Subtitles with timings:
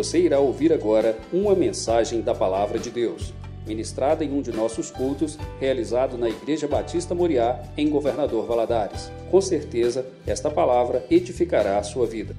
[0.00, 3.34] Você irá ouvir agora uma mensagem da Palavra de Deus,
[3.66, 9.12] ministrada em um de nossos cultos, realizado na Igreja Batista Moriá, em Governador Valadares.
[9.30, 12.34] Com certeza, esta palavra edificará a sua vida.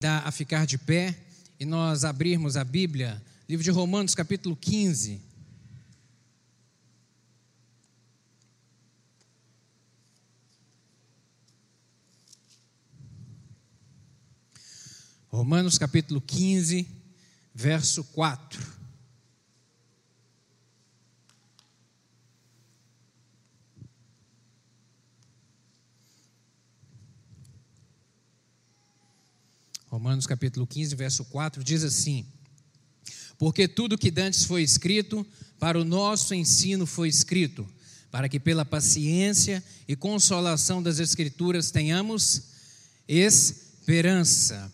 [0.00, 1.14] Dá a ficar de pé
[1.60, 5.20] e nós abrirmos a Bíblia, livro de Romanos, capítulo 15.
[15.30, 16.88] Romanos capítulo 15,
[17.54, 18.80] verso 4.
[29.86, 32.26] Romanos capítulo 15, verso 4 diz assim:
[33.38, 35.24] Porque tudo que dantes foi escrito,
[35.60, 37.64] para o nosso ensino foi escrito,
[38.10, 42.50] para que pela paciência e consolação das Escrituras tenhamos
[43.06, 44.72] esperança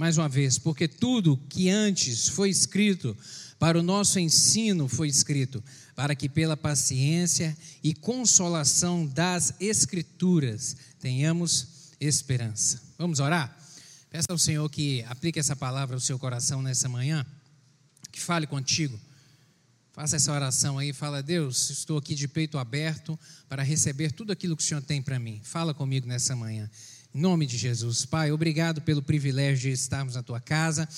[0.00, 3.14] mais uma vez, porque tudo que antes foi escrito
[3.58, 5.62] para o nosso ensino foi escrito,
[5.94, 12.80] para que pela paciência e consolação das Escrituras tenhamos esperança.
[12.96, 13.54] Vamos orar?
[14.08, 17.26] Peça ao Senhor que aplique essa palavra ao seu coração nessa manhã,
[18.10, 18.98] que fale contigo.
[19.92, 24.56] Faça essa oração aí, fala, Deus, estou aqui de peito aberto para receber tudo aquilo
[24.56, 25.42] que o Senhor tem para mim.
[25.44, 26.70] Fala comigo nessa manhã.
[27.12, 30.88] Em nome de Jesus, Pai, obrigado pelo privilégio de estarmos na tua casa.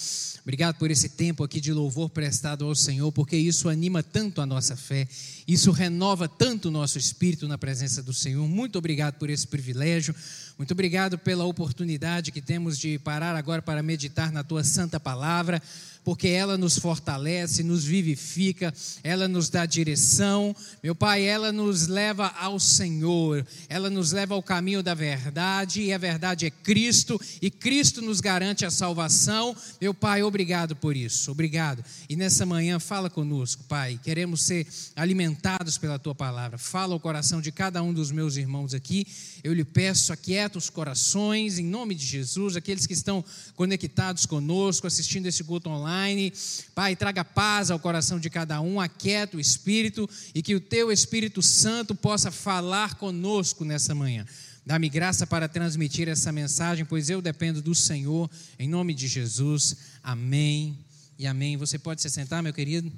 [0.42, 4.44] Obrigado por esse tempo aqui de louvor prestado ao Senhor, porque isso anima tanto a
[4.44, 5.08] nossa fé,
[5.48, 8.46] isso renova tanto o nosso espírito na presença do Senhor.
[8.46, 10.14] Muito obrigado por esse privilégio.
[10.58, 15.62] Muito obrigado pela oportunidade que temos de parar agora para meditar na tua santa palavra
[16.04, 20.54] porque ela nos fortalece, nos vivifica, ela nos dá direção.
[20.82, 25.92] Meu Pai, ela nos leva ao Senhor, ela nos leva ao caminho da verdade, e
[25.92, 29.54] a verdade é Cristo, e Cristo nos garante a salvação.
[29.80, 31.84] Meu Pai, obrigado por isso, obrigado.
[32.08, 36.58] E nessa manhã, fala conosco, Pai, queremos ser alimentados pela tua palavra.
[36.58, 39.06] Fala o coração de cada um dos meus irmãos aqui.
[39.44, 43.24] Eu lhe peço, aquieta os corações, em nome de Jesus, aqueles que estão
[43.54, 46.32] conectados conosco, assistindo esse culto online online.
[46.74, 50.90] Pai, traga paz ao coração de cada um, aquieta o espírito e que o teu
[50.90, 54.26] Espírito Santo possa falar conosco nessa manhã.
[54.64, 59.76] Dá-me graça para transmitir essa mensagem, pois eu dependo do Senhor, em nome de Jesus.
[60.02, 60.78] Amém
[61.18, 61.56] e amém.
[61.56, 62.90] Você pode se sentar, meu querido?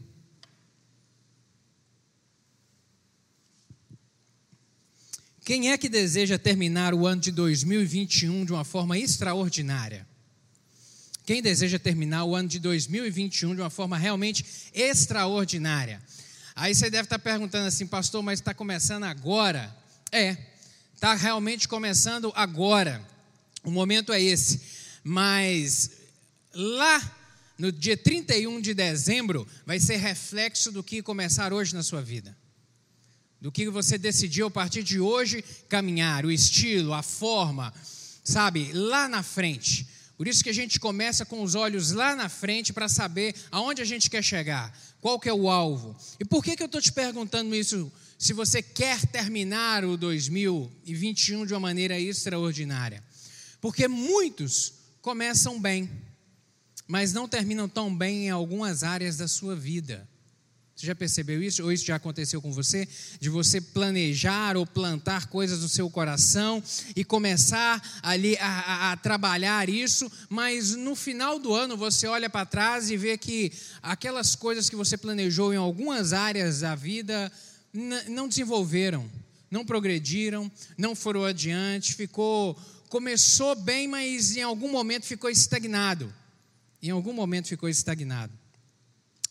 [5.45, 10.07] Quem é que deseja terminar o ano de 2021 de uma forma extraordinária?
[11.25, 16.03] Quem deseja terminar o ano de 2021 de uma forma realmente extraordinária?
[16.55, 19.75] Aí você deve estar perguntando assim, pastor, mas está começando agora?
[20.13, 20.37] É,
[20.95, 23.03] está realmente começando agora.
[23.65, 24.61] O momento é esse.
[25.03, 25.91] Mas
[26.53, 27.01] lá
[27.59, 32.37] no dia 31 de dezembro vai ser reflexo do que começar hoje na sua vida.
[33.41, 37.73] Do que você decidiu a partir de hoje caminhar, o estilo, a forma,
[38.23, 39.87] sabe, lá na frente.
[40.17, 43.83] Por isso que a gente começa com os olhos lá na frente para saber aonde
[43.83, 45.97] a gente quer chegar, qual que é o alvo.
[46.21, 47.91] E por que, que eu estou te perguntando isso?
[48.17, 53.03] Se você quer terminar o 2021 de uma maneira extraordinária.
[53.61, 55.91] Porque muitos começam bem,
[56.87, 60.09] mas não terminam tão bem em algumas áreas da sua vida.
[60.77, 61.63] Você já percebeu isso?
[61.63, 62.89] Ou isso já aconteceu com você?
[63.21, 66.63] De você planejar ou plantar coisas no seu coração
[66.97, 72.29] e começar ali a, a, a trabalhar isso, mas no final do ano você olha
[72.29, 73.53] para trás e vê que
[73.83, 77.31] aquelas coisas que você planejou em algumas áreas da vida
[78.09, 79.09] não desenvolveram,
[79.51, 82.59] não progrediram, não foram adiante, ficou
[82.89, 86.15] começou bem, mas em algum momento ficou estagnado.
[86.81, 88.33] Em algum momento ficou estagnado.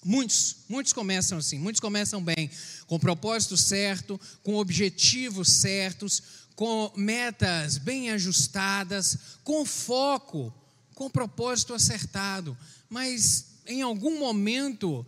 [0.04, 2.50] Muitos, muitos começam assim, muitos começam bem,
[2.88, 6.22] com propósito certo, com objetivos certos,
[6.56, 10.54] com metas bem ajustadas, com foco,
[10.94, 12.58] com propósito acertado,
[12.90, 15.06] mas em algum momento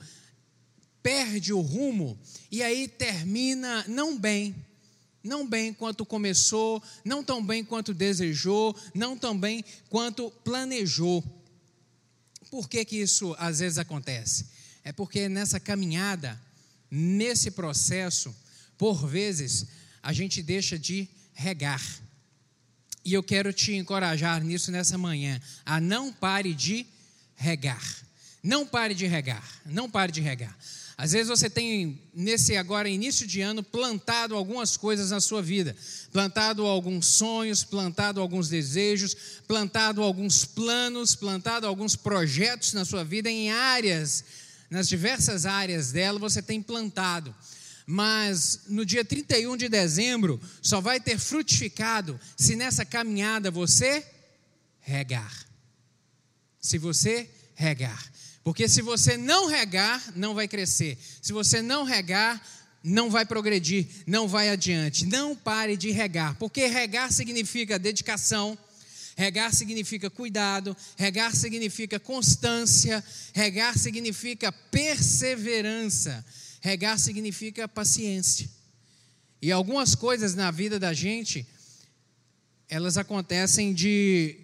[1.04, 2.18] perde o rumo
[2.50, 4.56] e aí termina não bem,
[5.24, 11.24] não bem quanto começou, não tão bem quanto desejou, não tão bem quanto planejou.
[12.50, 14.55] Por que, que isso às vezes acontece?
[14.86, 16.40] É porque nessa caminhada,
[16.92, 18.34] nesse processo,
[18.78, 19.66] por vezes,
[20.02, 21.82] a gente deixa de regar.
[23.04, 26.86] E eu quero te encorajar nisso nessa manhã, a não pare de
[27.36, 27.84] regar.
[28.44, 30.56] Não pare de regar, não pare de regar.
[30.98, 35.76] Às vezes você tem, nesse agora início de ano, plantado algumas coisas na sua vida,
[36.12, 39.16] plantado alguns sonhos, plantado alguns desejos,
[39.48, 44.24] plantado alguns planos, plantado alguns projetos na sua vida em áreas,
[44.70, 47.34] nas diversas áreas dela, você tem plantado.
[47.86, 54.06] Mas no dia 31 de dezembro, só vai ter frutificado se nessa caminhada você
[54.80, 55.46] regar.
[56.60, 58.12] Se você regar.
[58.44, 60.98] Porque se você não regar, não vai crescer.
[61.22, 62.42] Se você não regar,
[62.84, 65.06] não vai progredir, não vai adiante.
[65.06, 68.58] Não pare de regar, porque regar significa dedicação,
[69.16, 73.04] regar significa cuidado, regar significa constância,
[73.34, 76.24] regar significa perseverança,
[76.62, 78.50] regar significa paciência.
[79.42, 81.48] E algumas coisas na vida da gente,
[82.68, 84.38] elas acontecem de,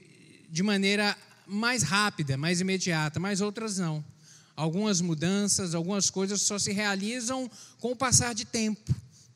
[0.50, 4.04] de maneira mais rápida, mais imediata, mas outras não.
[4.56, 8.94] Algumas mudanças, algumas coisas só se realizam com o passar de tempo,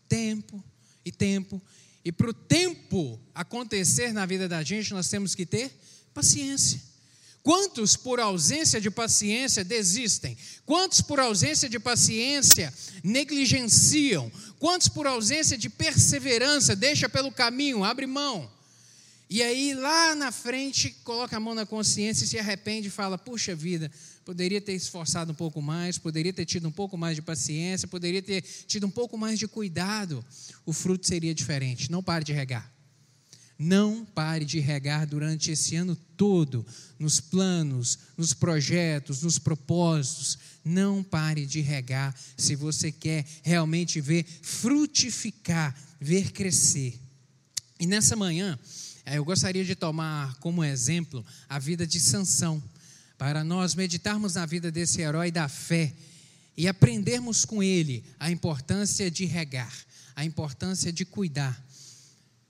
[0.07, 0.63] tempo
[1.03, 1.61] e tempo.
[2.05, 5.75] E para o tempo acontecer na vida da gente, nós temos que ter
[6.13, 6.79] paciência.
[7.41, 10.37] Quantos por ausência de paciência desistem?
[10.65, 12.71] Quantos por ausência de paciência
[13.03, 14.31] negligenciam?
[14.59, 18.51] Quantos por ausência de perseverança deixa pelo caminho, abre mão?
[19.27, 23.17] E aí, lá na frente, coloca a mão na consciência e se arrepende e fala:
[23.17, 23.91] Puxa vida,
[24.25, 28.23] poderia ter esforçado um pouco mais, poderia ter tido um pouco mais de paciência, poderia
[28.23, 30.25] ter tido um pouco mais de cuidado.
[30.65, 31.91] O fruto seria diferente.
[31.91, 32.73] Não pare de regar.
[33.57, 36.65] Não pare de regar durante esse ano todo,
[36.99, 40.39] nos planos, nos projetos, nos propósitos.
[40.65, 46.99] Não pare de regar se você quer realmente ver frutificar, ver crescer.
[47.79, 48.57] E nessa manhã,
[49.05, 52.61] é, eu gostaria de tomar como exemplo a vida de Sansão,
[53.17, 55.93] para nós meditarmos na vida desse herói da fé
[56.57, 59.73] e aprendermos com ele a importância de regar,
[60.15, 61.63] a importância de cuidar.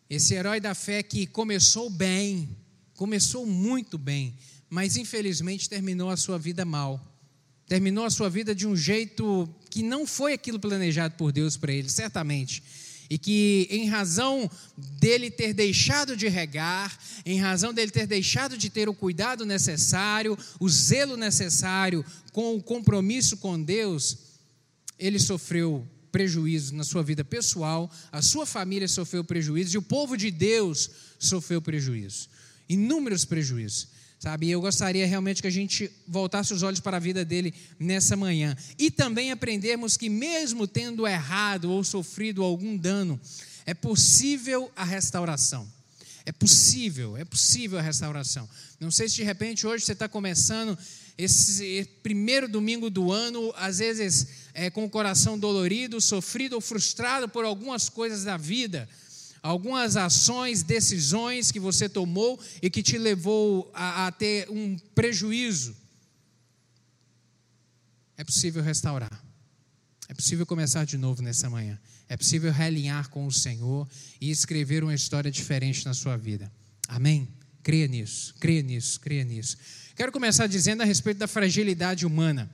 [0.09, 2.49] Esse herói da fé que começou bem,
[2.95, 4.35] começou muito bem,
[4.69, 7.01] mas infelizmente terminou a sua vida mal.
[7.67, 11.73] Terminou a sua vida de um jeito que não foi aquilo planejado por Deus para
[11.73, 12.61] ele, certamente
[13.09, 14.49] e que, em razão
[14.99, 20.37] dele ter deixado de regar, em razão dele ter deixado de ter o cuidado necessário,
[20.59, 24.17] o zelo necessário com o compromisso com Deus,
[24.97, 30.15] ele sofreu prejuízo na sua vida pessoal, a sua família sofreu prejuízo e o povo
[30.15, 32.29] de Deus sofreu prejuízo.
[32.69, 33.89] Inúmeros prejuízos
[34.25, 34.47] sabe?
[34.47, 38.15] E eu gostaria realmente que a gente voltasse os olhos para a vida dele nessa
[38.15, 38.57] manhã.
[38.75, 43.21] E também aprendermos que, mesmo tendo errado ou sofrido algum dano,
[43.67, 45.71] é possível a restauração.
[46.25, 48.49] É possível, é possível a restauração.
[48.79, 50.75] Não sei se de repente hoje você está começando
[51.15, 57.29] esse primeiro domingo do ano, às vezes é, com o coração dolorido, sofrido ou frustrado
[57.29, 58.89] por algumas coisas da vida
[59.45, 65.75] algumas ações, decisões que você tomou e que te levou a, a ter um prejuízo.
[68.17, 69.23] É possível restaurar.
[70.09, 71.79] É possível começar de novo nessa manhã.
[72.09, 73.87] É possível realinhar com o Senhor
[74.19, 76.51] e escrever uma história diferente na sua vida.
[76.87, 77.27] Amém?
[77.61, 79.57] Creia nisso, creia nisso, creia nisso.
[79.95, 82.49] Quero começar dizendo a respeito da fragilidade humana.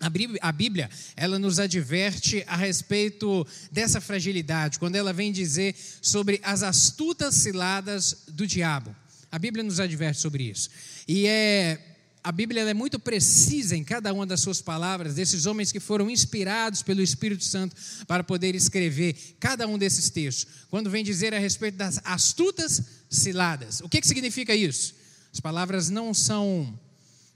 [0.00, 6.62] A Bíblia, ela nos adverte a respeito dessa fragilidade, quando ela vem dizer sobre as
[6.62, 8.94] astutas ciladas do diabo.
[9.30, 10.68] A Bíblia nos adverte sobre isso.
[11.08, 15.70] E é a Bíblia é muito precisa em cada uma das suas palavras, desses homens
[15.70, 17.76] que foram inspirados pelo Espírito Santo
[18.06, 20.46] para poder escrever cada um desses textos.
[20.70, 23.80] Quando vem dizer a respeito das astutas ciladas.
[23.80, 24.94] O que, que significa isso?
[25.30, 26.78] As palavras não são,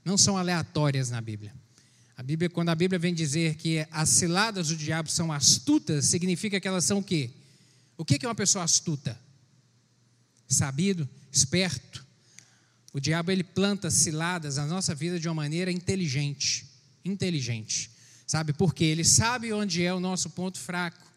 [0.03, 1.53] não são aleatórias na Bíblia.
[2.19, 6.59] A Bíblia, quando a Bíblia vem dizer que as ciladas do diabo são astutas, significa
[6.59, 7.29] que elas são o quê?
[7.97, 9.17] O que é uma pessoa astuta?
[10.45, 12.05] Sabido, esperto.
[12.91, 16.67] O diabo ele planta ciladas na nossa vida de uma maneira inteligente,
[17.05, 17.89] inteligente.
[18.27, 18.83] Sabe por quê?
[18.83, 21.09] Ele sabe onde é o nosso ponto fraco.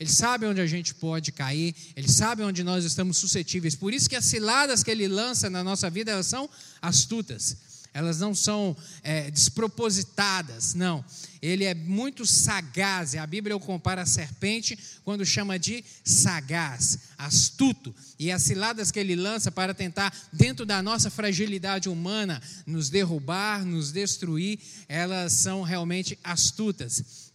[0.00, 3.74] Ele sabe onde a gente pode cair, ele sabe onde nós estamos suscetíveis.
[3.74, 6.48] Por isso que as ciladas que ele lança na nossa vida, elas são
[6.80, 7.58] astutas
[7.96, 11.02] elas não são é, despropositadas, não.
[11.40, 17.94] Ele é muito sagaz, a Bíblia o compara a serpente quando chama de sagaz, astuto.
[18.18, 23.64] E as ciladas que ele lança para tentar, dentro da nossa fragilidade humana, nos derrubar,
[23.64, 27.32] nos destruir, elas são realmente astutas.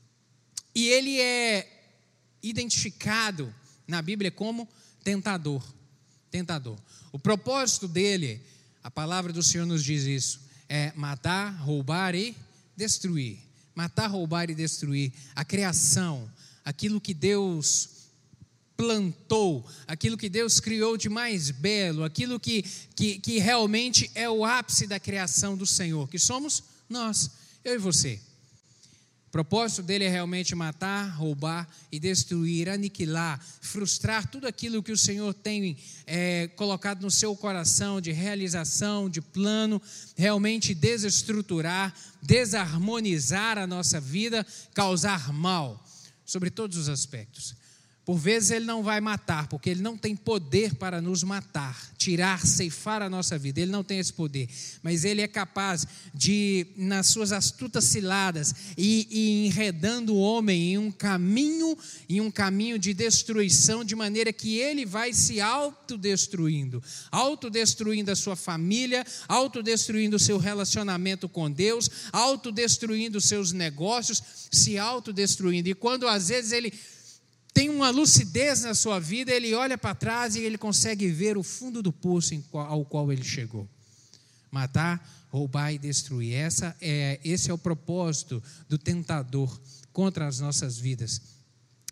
[0.76, 1.98] E ele é
[2.44, 3.52] identificado
[3.88, 4.70] na Bíblia como
[5.04, 5.64] tentador.
[6.30, 6.78] Tentador.
[7.12, 8.40] O propósito dele,
[8.84, 12.34] a palavra do Senhor nos diz isso, é matar, roubar e
[12.78, 13.40] destruir.
[13.76, 15.12] Matar, roubar e destruir.
[15.36, 16.32] A criação,
[16.64, 17.90] aquilo que Deus
[18.78, 22.64] plantou, aquilo que Deus criou de mais belo, aquilo que,
[22.96, 27.30] que, que realmente é o ápice da criação do Senhor, que somos nós,
[27.66, 28.22] eu e você.
[29.32, 34.98] O propósito dele é realmente matar, roubar e destruir, aniquilar, frustrar tudo aquilo que o
[34.98, 39.82] Senhor tem é, colocado no seu coração de realização, de plano,
[40.18, 45.82] realmente desestruturar, desarmonizar a nossa vida, causar mal,
[46.26, 47.56] sobre todos os aspectos.
[48.12, 52.46] Por vezes ele não vai matar, porque ele não tem poder para nos matar, tirar,
[52.46, 53.62] ceifar a nossa vida.
[53.62, 54.50] Ele não tem esse poder.
[54.84, 59.08] Mas ele é capaz de, nas suas astutas ciladas, ir
[59.46, 61.78] enredando o homem em um caminho,
[62.10, 68.36] em um caminho de destruição, de maneira que ele vai se autodestruindo, autodestruindo a sua
[68.36, 75.70] família, autodestruindo o seu relacionamento com Deus, autodestruindo os seus negócios, se autodestruindo.
[75.70, 76.74] E quando às vezes ele
[77.54, 81.44] tem uma lucidez na sua vida, ele olha para trás e ele consegue ver o
[81.44, 83.68] fundo do poço ao qual ele chegou.
[84.50, 86.34] Matar, roubar e destruir.
[86.34, 89.60] Essa é, esse é o propósito do tentador
[89.92, 91.22] contra as nossas vidas.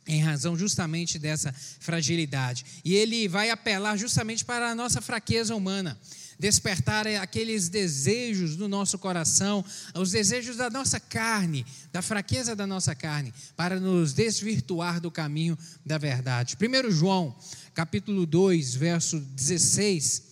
[0.08, 2.66] Em razão justamente dessa fragilidade.
[2.84, 6.00] E ele vai apelar justamente para a nossa fraqueza humana
[6.40, 12.96] despertar aqueles desejos do nosso coração, os desejos da nossa carne, da fraqueza da nossa
[12.96, 16.56] carne, para nos desvirtuar do caminho da verdade.
[16.56, 17.36] 1 João,
[17.74, 20.30] capítulo 2, verso 16.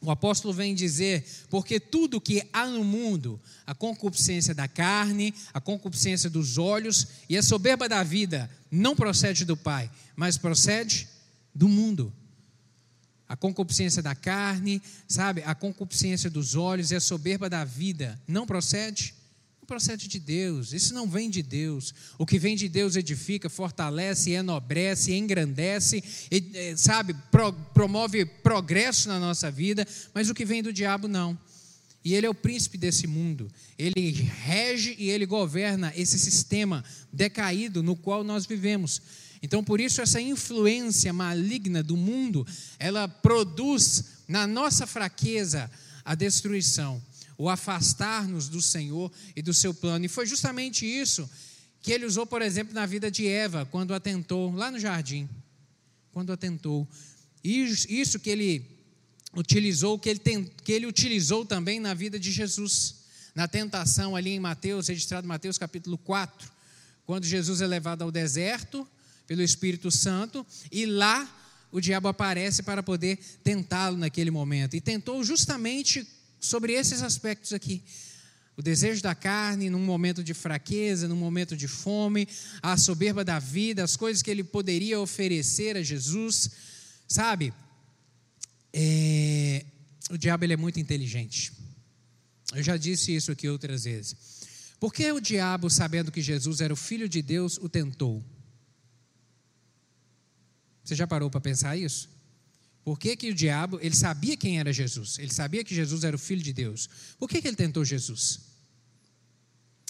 [0.00, 5.60] O apóstolo vem dizer: porque tudo que há no mundo, a concupiscência da carne, a
[5.60, 11.08] concupiscência dos olhos e a soberba da vida, não procede do Pai, mas procede
[11.54, 12.12] do mundo
[13.32, 15.42] a concupiscência da carne, sabe?
[15.46, 19.14] A concupiscência dos olhos e a soberba da vida não procede?
[19.58, 20.74] Não procede de Deus.
[20.74, 21.94] Isso não vem de Deus.
[22.18, 27.14] O que vem de Deus edifica, fortalece, enobrece, engrandece, e, sabe?
[27.30, 31.38] Pro, promove progresso na nossa vida, mas o que vem do diabo não.
[32.04, 33.50] E ele é o príncipe desse mundo.
[33.78, 39.00] Ele rege e ele governa esse sistema decaído no qual nós vivemos.
[39.42, 42.46] Então, por isso, essa influência maligna do mundo,
[42.78, 45.68] ela produz na nossa fraqueza
[46.04, 47.02] a destruição,
[47.36, 50.04] o afastar-nos do Senhor e do seu plano.
[50.04, 51.28] E foi justamente isso
[51.80, 55.28] que ele usou, por exemplo, na vida de Eva, quando atentou, lá no jardim,
[56.12, 56.86] quando atentou.
[57.42, 58.64] Isso que ele
[59.34, 63.02] utilizou, que ele, tem, que ele utilizou também na vida de Jesus,
[63.34, 66.48] na tentação ali em Mateus, registrado em Mateus capítulo 4,
[67.04, 68.86] quando Jesus é levado ao deserto
[69.32, 71.26] pelo Espírito Santo, e lá
[71.70, 74.76] o diabo aparece para poder tentá-lo naquele momento.
[74.76, 76.06] E tentou justamente
[76.38, 77.82] sobre esses aspectos aqui.
[78.58, 82.28] O desejo da carne num momento de fraqueza, num momento de fome,
[82.60, 86.50] a soberba da vida, as coisas que ele poderia oferecer a Jesus,
[87.08, 87.54] sabe?
[88.70, 89.64] É,
[90.10, 91.54] o diabo ele é muito inteligente.
[92.54, 94.14] Eu já disse isso aqui outras vezes.
[94.78, 98.22] Por que o diabo, sabendo que Jesus era o filho de Deus, o tentou?
[100.84, 102.08] Você já parou para pensar isso?
[102.84, 106.16] Por que, que o diabo, ele sabia quem era Jesus, ele sabia que Jesus era
[106.16, 106.88] o Filho de Deus.
[107.18, 108.40] Por que, que ele tentou Jesus?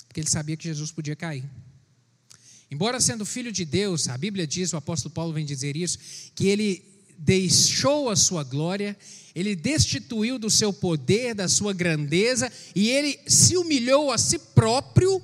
[0.07, 1.45] Porque ele sabia que Jesus podia cair.
[2.71, 5.99] Embora sendo filho de Deus, a Bíblia diz, o apóstolo Paulo vem dizer isso,
[6.35, 6.83] que ele
[7.19, 8.97] deixou a sua glória,
[9.35, 15.23] ele destituiu do seu poder, da sua grandeza, e ele se humilhou a si próprio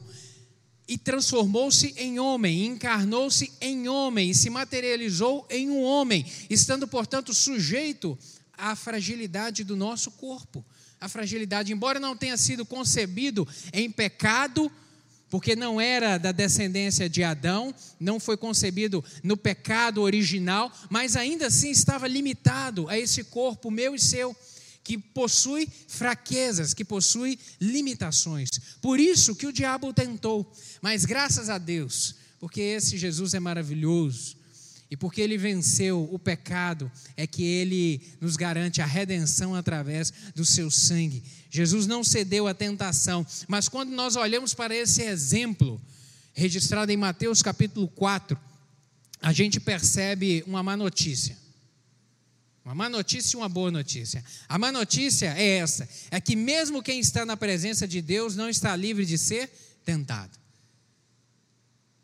[0.89, 7.35] e transformou-se em homem, encarnou-se em homem, e se materializou em um homem, estando, portanto,
[7.35, 8.19] sujeito
[8.57, 10.65] à fragilidade do nosso corpo.
[10.99, 14.73] A fragilidade, embora não tenha sido concebido em pecado,
[15.29, 21.49] porque não era da descendência de Adão, não foi concebido no pecado original, mas ainda
[21.49, 24.35] assim estava limitado a esse corpo meu e seu
[24.89, 28.49] que possui fraquezas, que possui limitações.
[28.81, 30.51] Por isso que o diabo tentou.
[30.81, 34.39] Mas graças a Deus, porque esse Jesus é maravilhoso
[34.91, 40.47] e porque ele venceu o pecado, é que ele nos garante a redenção através do
[40.47, 41.23] seu sangue.
[41.51, 45.79] Jesus não cedeu à tentação, mas quando nós olhamos para esse exemplo,
[46.33, 48.39] registrado em Mateus capítulo 4,
[49.21, 51.37] a gente percebe uma má notícia.
[52.69, 54.23] Uma má notícia e uma boa notícia.
[54.47, 58.47] A má notícia é essa: é que mesmo quem está na presença de Deus não
[58.47, 59.51] está livre de ser
[59.87, 60.39] tentado.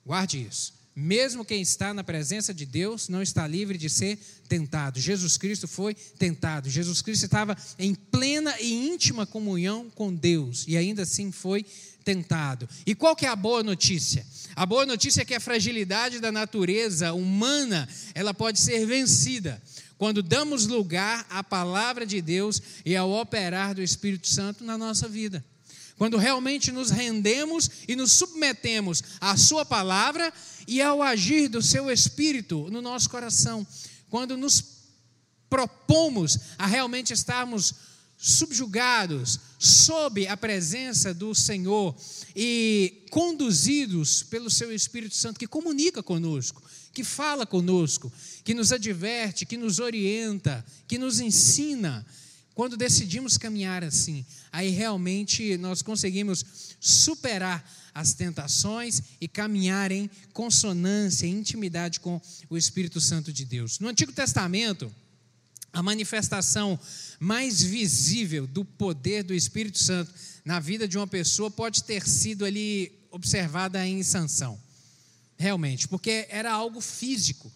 [0.07, 0.73] Guarde isso.
[0.97, 4.19] Mesmo quem está na presença de Deus não está livre de ser
[4.49, 4.99] tentado.
[4.99, 6.71] Jesus Cristo foi tentado.
[6.71, 11.67] Jesus Cristo estava em plena e íntima comunhão com Deus e ainda assim foi
[12.03, 12.67] tentado.
[12.87, 14.25] E qual que é a boa notícia?
[14.57, 19.61] A boa notícia é que a fragilidade da natureza humana, ela pode ser vencida
[20.05, 25.09] quando damos lugar à palavra de Deus e ao operar do Espírito Santo na nossa
[25.09, 25.43] vida.
[25.97, 30.31] Quando realmente nos rendemos e nos submetemos à Sua palavra
[30.69, 33.67] e ao agir do Seu Espírito no nosso coração.
[34.11, 34.63] Quando nos
[35.49, 37.73] propomos a realmente estarmos
[38.19, 41.97] subjugados sob a presença do Senhor
[42.37, 46.63] e conduzidos pelo Seu Espírito Santo que comunica conosco,
[46.95, 48.11] que fala conosco,
[48.45, 52.07] que nos adverte, que nos orienta, que nos ensina
[52.55, 56.45] quando decidimos caminhar assim, aí realmente nós conseguimos
[56.79, 63.81] superar as tentações e caminhar em consonância, em intimidade com o Espírito Santo de Deus.
[63.81, 64.93] No Antigo Testamento,
[65.73, 66.79] a manifestação
[67.19, 70.13] mais visível do poder do Espírito Santo
[70.45, 74.61] na vida de uma pessoa pode ter sido ali observada em Sansão.
[75.37, 77.53] Realmente, porque era algo físico,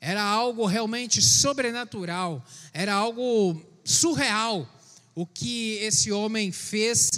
[0.00, 4.68] era algo realmente sobrenatural, era algo surreal
[5.14, 7.10] o que esse homem fez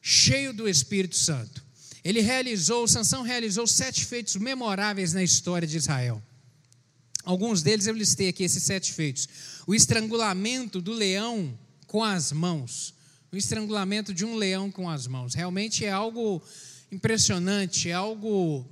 [0.00, 1.64] cheio do Espírito Santo.
[2.04, 6.22] Ele realizou, Sansão realizou sete feitos memoráveis na história de Israel.
[7.24, 9.28] Alguns deles eu listei aqui, esses sete feitos.
[9.66, 12.94] O estrangulamento do leão com as mãos.
[13.30, 15.34] O estrangulamento de um leão com as mãos.
[15.34, 16.42] Realmente é algo
[16.90, 18.64] impressionante, é algo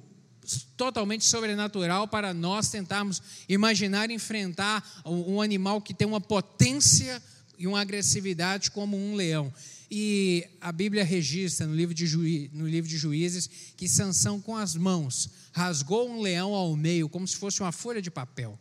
[0.76, 7.22] totalmente sobrenatural para nós tentarmos imaginar enfrentar um animal que tem uma potência
[7.58, 9.52] e uma agressividade como um leão.
[9.90, 14.56] E a Bíblia registra no livro de, Juí, no livro de Juízes que Sansão com
[14.56, 18.58] as mãos rasgou um leão ao meio como se fosse uma folha de papel.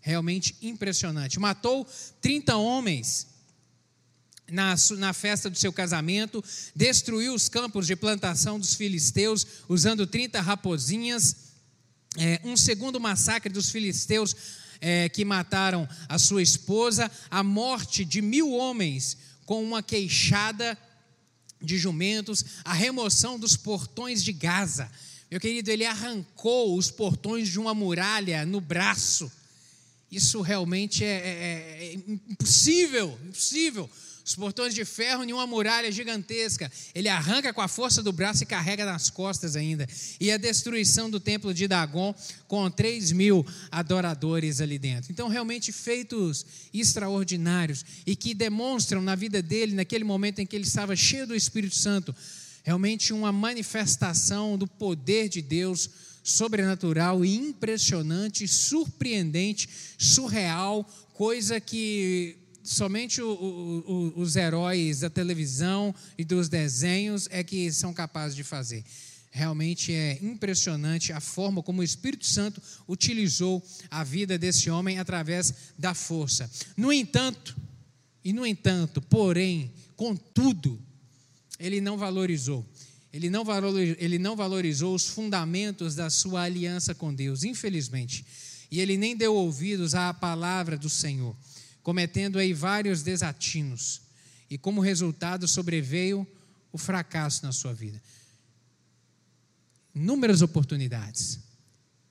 [0.00, 1.38] Realmente impressionante.
[1.38, 1.86] Matou
[2.20, 3.28] 30 homens
[4.52, 6.44] na, na festa do seu casamento,
[6.76, 11.36] destruiu os campos de plantação dos filisteus, usando 30 raposinhas.
[12.18, 14.36] É, um segundo massacre dos filisteus
[14.78, 19.16] é, que mataram a sua esposa, a morte de mil homens
[19.46, 20.76] com uma queixada
[21.60, 24.90] de jumentos, a remoção dos portões de Gaza.
[25.30, 29.32] Meu querido, ele arrancou os portões de uma muralha no braço.
[30.10, 33.88] Isso realmente é, é, é impossível, impossível
[34.24, 36.70] os portões de ferro em uma muralha gigantesca.
[36.94, 39.88] Ele arranca com a força do braço e carrega nas costas ainda.
[40.20, 42.14] E a destruição do templo de Dagon
[42.46, 45.10] com 3 mil adoradores ali dentro.
[45.10, 50.66] Então, realmente feitos extraordinários e que demonstram na vida dele, naquele momento em que ele
[50.66, 52.14] estava cheio do Espírito Santo,
[52.62, 55.90] realmente uma manifestação do poder de Deus
[56.22, 66.24] sobrenatural e impressionante, surpreendente, surreal, coisa que somente o, o, os heróis da televisão e
[66.24, 68.84] dos desenhos é que são capazes de fazer.
[69.30, 75.54] Realmente é impressionante a forma como o Espírito Santo utilizou a vida desse homem através
[75.78, 76.50] da força.
[76.76, 77.56] No entanto,
[78.22, 80.78] e no entanto, porém, contudo,
[81.58, 82.64] ele não valorizou.
[83.12, 88.24] Ele não, valorizou, ele não valorizou os fundamentos da sua aliança com Deus, infelizmente.
[88.70, 91.36] E ele nem deu ouvidos à palavra do Senhor
[91.82, 94.02] cometendo aí vários desatinos.
[94.48, 96.26] E como resultado sobreveio
[96.72, 98.00] o fracasso na sua vida.
[99.94, 101.40] Inúmeras oportunidades.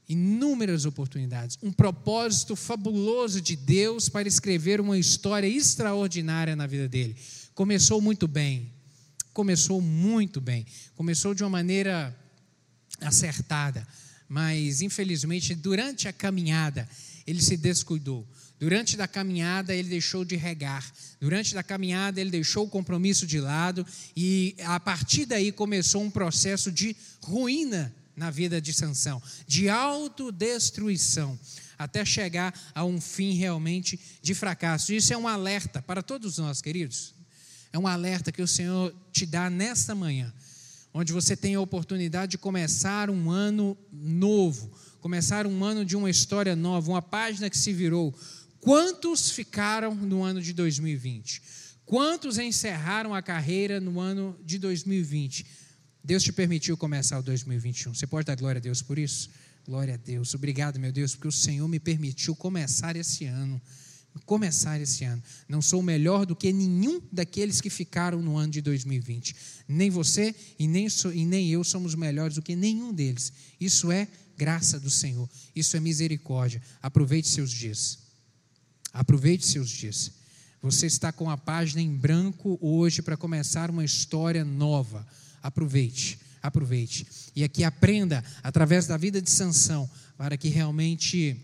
[0.08, 1.58] Inúmeras oportunidades.
[1.64, 7.16] Um propósito fabuloso de Deus para escrever uma história extraordinária na vida dele.
[7.56, 8.72] Começou muito bem.
[9.34, 10.66] Começou muito bem.
[10.96, 12.16] Começou de uma maneira
[13.00, 13.88] acertada.
[14.28, 16.88] Mas, infelizmente, durante a caminhada,
[17.26, 18.28] ele se descuidou.
[18.62, 20.86] Durante da caminhada ele deixou de regar.
[21.20, 23.84] Durante da caminhada ele deixou o compromisso de lado
[24.16, 31.40] e a partir daí começou um processo de ruína na vida de Sansão, de autodestruição,
[31.76, 34.94] até chegar a um fim realmente de fracasso.
[34.94, 37.16] Isso é um alerta para todos nós, queridos.
[37.74, 40.32] É um alerta que o Senhor te dá nesta manhã,
[40.94, 46.12] onde você tem a oportunidade de começar um ano novo, começar um ano de uma
[46.12, 48.14] história nova, uma página que se virou
[48.62, 51.42] Quantos ficaram no ano de 2020?
[51.84, 55.46] Quantos encerraram a carreira no ano de 2020?
[56.04, 57.96] Deus te permitiu começar o 2021.
[57.96, 59.32] Você pode dar glória a Deus por isso?
[59.66, 60.36] Glória a Deus.
[60.36, 63.60] Obrigado, meu Deus, porque o Senhor me permitiu começar esse ano.
[64.28, 65.24] Começar esse ano.
[65.50, 69.36] Não sou melhor do que nenhum daqueles que ficaram no ano de 2020.
[69.68, 73.34] Nem você e nem, e nem eu somos melhores do que nenhum deles.
[73.60, 76.62] Isso é graça do Senhor, isso é misericórdia.
[76.82, 78.01] Aproveite seus dias.
[78.94, 80.12] Aproveite seus dias.
[80.62, 85.08] Você está com a página em branco hoje para começar uma história nova.
[85.42, 87.08] Aproveite, aproveite.
[87.36, 91.36] E aqui aprenda através da vida de Sansão, para que realmente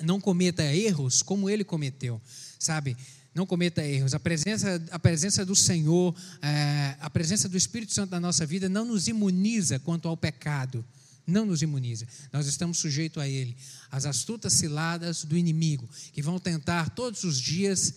[0.00, 2.20] não cometa erros como ele cometeu,
[2.58, 2.96] sabe?
[3.34, 4.14] Não cometa erros.
[4.14, 8.68] A presença, a presença do Senhor, é, a presença do Espírito Santo na nossa vida
[8.68, 10.84] não nos imuniza quanto ao pecado.
[11.30, 12.06] Não nos imuniza.
[12.32, 13.56] Nós estamos sujeitos a ele.
[13.90, 17.94] As astutas ciladas do inimigo, que vão tentar todos os dias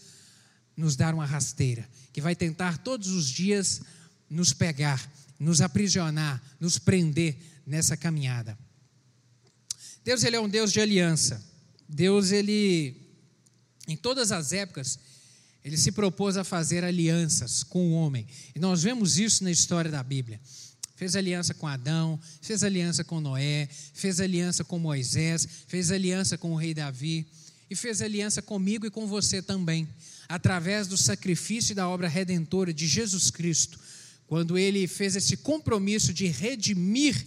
[0.78, 3.82] nos dar uma rasteira, que vai tentar todos os dias
[4.30, 8.58] nos pegar, nos aprisionar, nos prender nessa caminhada.
[10.04, 11.44] Deus ele é um Deus de aliança.
[11.88, 12.96] Deus ele
[13.88, 15.00] em todas as épocas
[15.64, 18.28] ele se propôs a fazer alianças com o homem.
[18.54, 20.42] E nós vemos isso na história da Bíblia.
[20.96, 26.52] Fez aliança com Adão, fez aliança com Noé, fez aliança com Moisés, fez aliança com
[26.54, 27.26] o rei Davi
[27.70, 29.88] e fez aliança comigo e com você também,
[30.30, 33.80] através do sacrifício e da obra redentora de Jesus Cristo,
[34.28, 37.26] quando ele fez esse compromisso de redimir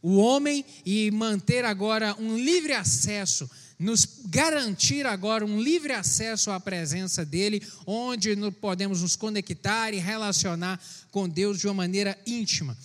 [0.00, 6.58] o homem e manter agora um livre acesso nos garantir agora um livre acesso à
[6.58, 10.80] presença dele, onde podemos nos conectar e relacionar
[11.12, 12.76] com Deus de uma maneira íntima.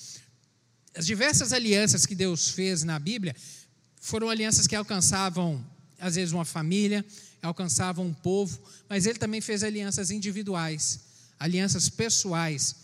[0.96, 3.36] As diversas alianças que Deus fez na Bíblia
[4.00, 5.66] foram alianças que alcançavam,
[6.00, 7.04] às vezes, uma família,
[7.42, 11.00] alcançavam um povo, mas ele também fez alianças individuais,
[11.40, 12.83] alianças pessoais.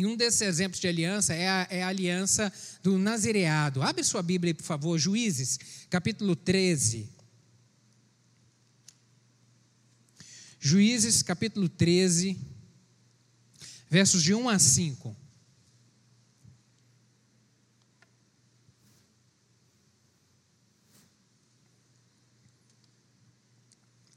[0.00, 2.50] E um desses exemplos de aliança é a, é a, aliança
[2.82, 3.82] do nazireado.
[3.82, 5.58] Abre sua Bíblia, por favor, Juízes,
[5.90, 7.06] capítulo 13.
[10.58, 12.34] Juízes, capítulo 13,
[13.90, 15.14] versos de 1 a 5.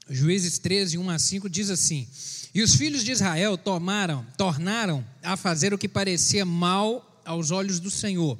[0.08, 2.08] Juízes 13, 1 a 5 diz assim:
[2.54, 7.80] E os filhos de Israel tomaram, tornaram a fazer o que parecia mal aos olhos
[7.80, 8.38] do Senhor.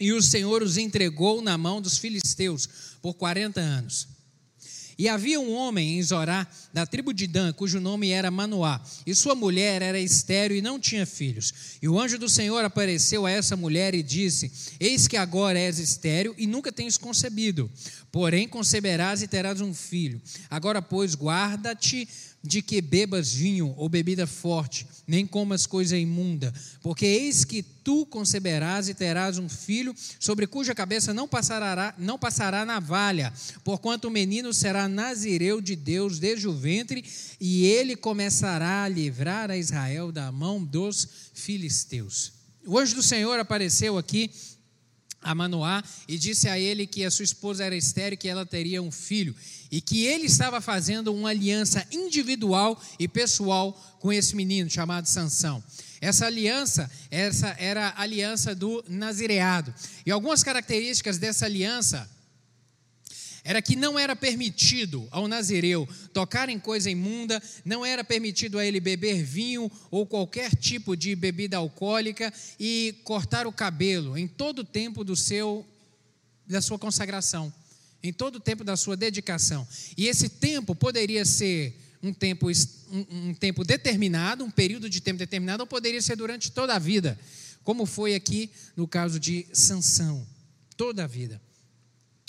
[0.00, 2.68] E o Senhor os entregou na mão dos filisteus
[3.00, 4.08] por 40 anos.
[4.96, 9.14] E havia um homem em Zorá, da tribo de Dan, cujo nome era Manoá, e
[9.14, 11.52] sua mulher era estéril e não tinha filhos.
[11.82, 15.78] E o anjo do Senhor apareceu a essa mulher e disse: Eis que agora és
[15.78, 17.68] estéril e nunca tens concebido,
[18.12, 20.22] porém conceberás e terás um filho.
[20.48, 22.08] Agora, pois, guarda-te
[22.44, 26.52] de que bebas vinho ou bebida forte, nem comas coisa imunda,
[26.82, 32.18] porque eis que tu conceberás e terás um filho, sobre cuja cabeça não passará, não
[32.18, 33.32] passará navalha,
[33.64, 37.02] porquanto o menino será nazireu de Deus desde o ventre,
[37.40, 42.32] e ele começará a livrar a Israel da mão dos filisteus.
[42.66, 44.30] O anjo do Senhor apareceu aqui
[45.24, 48.82] a Manoá e disse a ele que a sua esposa era estéril, que ela teria
[48.82, 49.34] um filho
[49.70, 55.62] e que ele estava fazendo uma aliança individual e pessoal com esse menino chamado Sansão.
[56.00, 59.74] Essa aliança, essa era a aliança do nazireado.
[60.04, 62.08] E algumas características dessa aliança
[63.44, 68.64] era que não era permitido ao nazireu tocar em coisa imunda, não era permitido a
[68.64, 74.60] ele beber vinho ou qualquer tipo de bebida alcoólica e cortar o cabelo em todo
[74.60, 75.64] o tempo do seu
[76.46, 77.52] da sua consagração,
[78.04, 79.66] em todo o tempo da sua dedicação.
[79.96, 85.18] E esse tempo poderia ser um tempo, um, um tempo determinado, um período de tempo
[85.18, 87.18] determinado, ou poderia ser durante toda a vida,
[87.64, 90.26] como foi aqui no caso de Sansão,
[90.76, 91.40] toda a vida.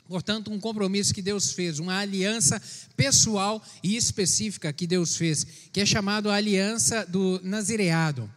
[0.07, 2.61] Portanto, um compromisso que Deus fez, uma aliança
[2.95, 8.31] pessoal e específica que Deus fez, que é chamado a aliança do nazireado.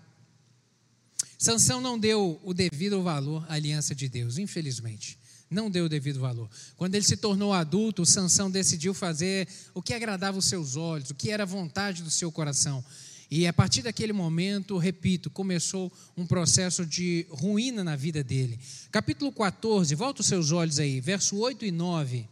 [1.39, 5.18] Sansão não deu o devido valor à aliança de Deus, infelizmente.
[5.51, 6.49] Não deu o devido valor.
[6.77, 11.15] Quando ele se tornou adulto, Sansão decidiu fazer o que agradava os seus olhos, o
[11.15, 12.85] que era vontade do seu coração.
[13.31, 18.59] E a partir daquele momento, repito, começou um processo de ruína na vida dele.
[18.91, 22.29] Capítulo 14, volta os seus olhos aí, verso 8 e 9.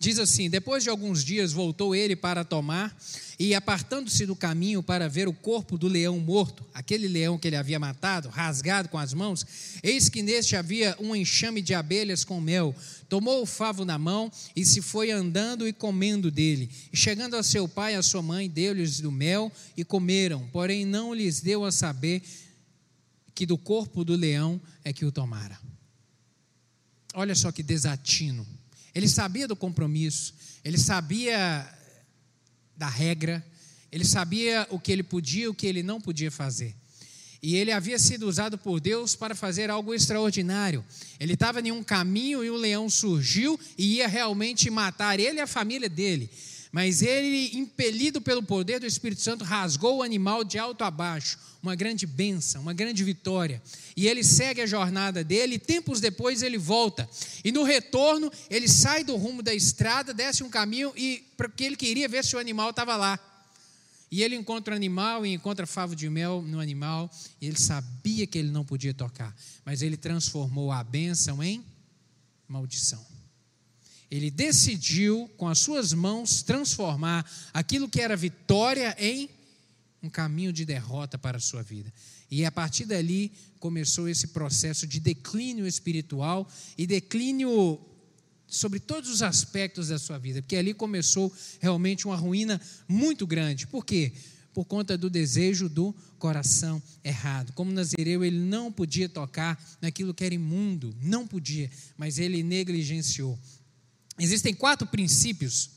[0.00, 2.96] Diz assim: Depois de alguns dias voltou ele para tomar,
[3.38, 7.56] e apartando-se do caminho para ver o corpo do leão morto, aquele leão que ele
[7.56, 9.46] havia matado, rasgado com as mãos,
[9.82, 12.74] eis que neste havia um enxame de abelhas com mel.
[13.08, 16.68] Tomou o favo na mão e se foi andando e comendo dele.
[16.92, 20.84] E chegando a seu pai e a sua mãe, deu-lhes do mel e comeram, porém
[20.84, 22.22] não lhes deu a saber
[23.34, 25.58] que do corpo do leão é que o tomara.
[27.14, 28.57] Olha só que desatino.
[28.98, 30.34] Ele sabia do compromisso,
[30.64, 31.72] ele sabia
[32.76, 33.46] da regra,
[33.92, 36.74] ele sabia o que ele podia e o que ele não podia fazer.
[37.40, 40.84] E ele havia sido usado por Deus para fazer algo extraordinário.
[41.20, 45.42] Ele estava em um caminho e um leão surgiu e ia realmente matar ele e
[45.42, 46.28] a família dele.
[46.70, 51.38] Mas ele, impelido pelo poder do Espírito Santo, rasgou o animal de alto a baixo.
[51.62, 53.62] Uma grande bênção, uma grande vitória.
[53.96, 57.08] E ele segue a jornada dele, e tempos depois ele volta.
[57.42, 61.76] E no retorno, ele sai do rumo da estrada, desce um caminho, e porque ele
[61.76, 63.18] queria ver se o animal estava lá.
[64.10, 68.26] E ele encontra o animal e encontra favo de mel no animal, e ele sabia
[68.26, 71.62] que ele não podia tocar, mas ele transformou a bênção em
[72.46, 73.17] maldição.
[74.10, 79.28] Ele decidiu, com as suas mãos, transformar aquilo que era vitória em
[80.02, 81.92] um caminho de derrota para a sua vida.
[82.30, 87.80] E a partir dali começou esse processo de declínio espiritual e declínio
[88.46, 93.66] sobre todos os aspectos da sua vida, porque ali começou realmente uma ruína muito grande.
[93.66, 94.12] Por quê?
[94.54, 97.52] Por conta do desejo do coração errado.
[97.52, 103.38] Como Nazireu, ele não podia tocar naquilo que era imundo, não podia, mas ele negligenciou.
[104.18, 105.70] Existem quatro princípios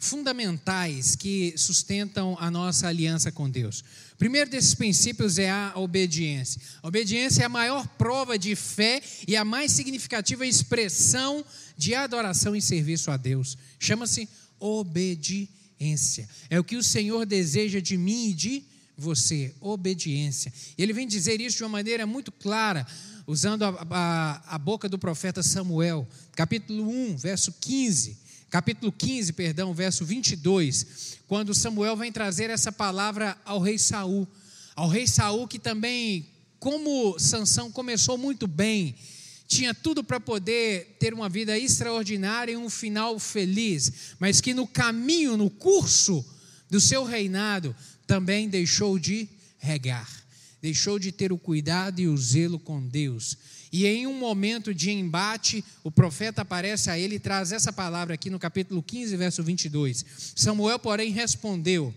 [0.00, 3.84] fundamentais que sustentam a nossa aliança com Deus.
[4.14, 6.60] O primeiro desses princípios é a obediência.
[6.82, 11.44] A obediência é a maior prova de fé e a mais significativa expressão
[11.76, 13.58] de adoração e serviço a Deus.
[13.78, 14.26] Chama-se
[14.58, 16.26] obediência.
[16.48, 18.64] É o que o Senhor deseja de mim e de
[19.00, 20.52] você, obediência.
[20.76, 22.86] Ele vem dizer isso de uma maneira muito clara,
[23.26, 29.72] usando a, a, a boca do profeta Samuel, capítulo 1, verso 15 capítulo 15, perdão,
[29.72, 34.26] verso 22, quando Samuel vem trazer essa palavra ao rei Saul.
[34.74, 36.26] Ao rei Saul que também,
[36.58, 38.96] como Sansão começou muito bem,
[39.46, 44.66] tinha tudo para poder ter uma vida extraordinária e um final feliz, mas que no
[44.66, 46.24] caminho, no curso
[46.68, 47.74] do seu reinado,
[48.10, 50.10] também deixou de regar,
[50.60, 53.38] deixou de ter o cuidado e o zelo com Deus
[53.72, 58.14] e em um momento de embate, o profeta aparece a ele e traz essa palavra
[58.14, 60.04] aqui no capítulo 15, verso 22.
[60.34, 61.94] Samuel, porém, respondeu: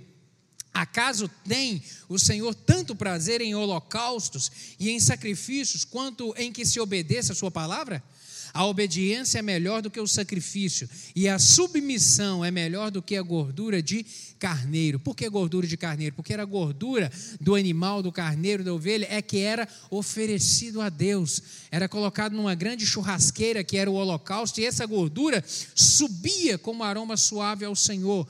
[0.72, 6.80] Acaso tem o Senhor tanto prazer em holocaustos e em sacrifícios, quanto em que se
[6.80, 8.04] obedeça a sua palavra?
[8.54, 13.16] A obediência é melhor do que o sacrifício, e a submissão é melhor do que
[13.16, 14.06] a gordura de
[14.38, 15.00] carneiro.
[15.00, 16.16] Por que gordura de carneiro?
[16.16, 17.12] Porque era a gordura
[17.42, 21.42] do animal, do carneiro, da ovelha, é que era oferecido a Deus.
[21.72, 27.18] Era colocado numa grande churrasqueira que era o holocausto, e essa gordura subia como aroma
[27.18, 28.28] suave ao Senhor.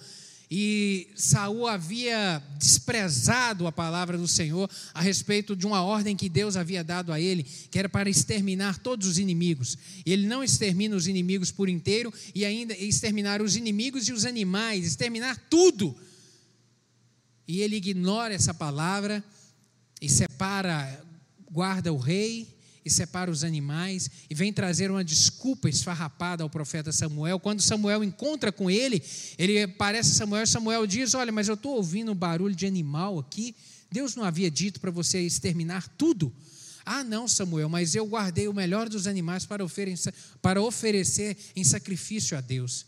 [0.49, 6.55] E Saul havia desprezado a palavra do Senhor a respeito de uma ordem que Deus
[6.55, 9.77] havia dado a ele, que era para exterminar todos os inimigos.
[10.05, 14.85] Ele não extermina os inimigos por inteiro e ainda exterminar os inimigos e os animais,
[14.85, 15.95] exterminar tudo.
[17.47, 19.23] E ele ignora essa palavra
[20.01, 21.03] e separa,
[21.51, 22.53] guarda o rei
[22.85, 27.39] e separa os animais e vem trazer uma desculpa esfarrapada ao profeta Samuel.
[27.39, 29.01] Quando Samuel encontra com ele,
[29.37, 33.55] ele parece Samuel, Samuel diz: "Olha, mas eu estou ouvindo um barulho de animal aqui.
[33.91, 36.33] Deus não havia dito para você exterminar tudo?"
[36.85, 41.63] Ah, não, Samuel, mas eu guardei o melhor dos animais para oferecer, para oferecer em
[41.63, 42.85] sacrifício a Deus.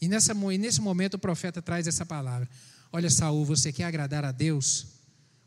[0.00, 2.48] E, nessa, e nesse momento o profeta traz essa palavra:
[2.92, 4.86] Olha, Saul, você quer agradar a Deus?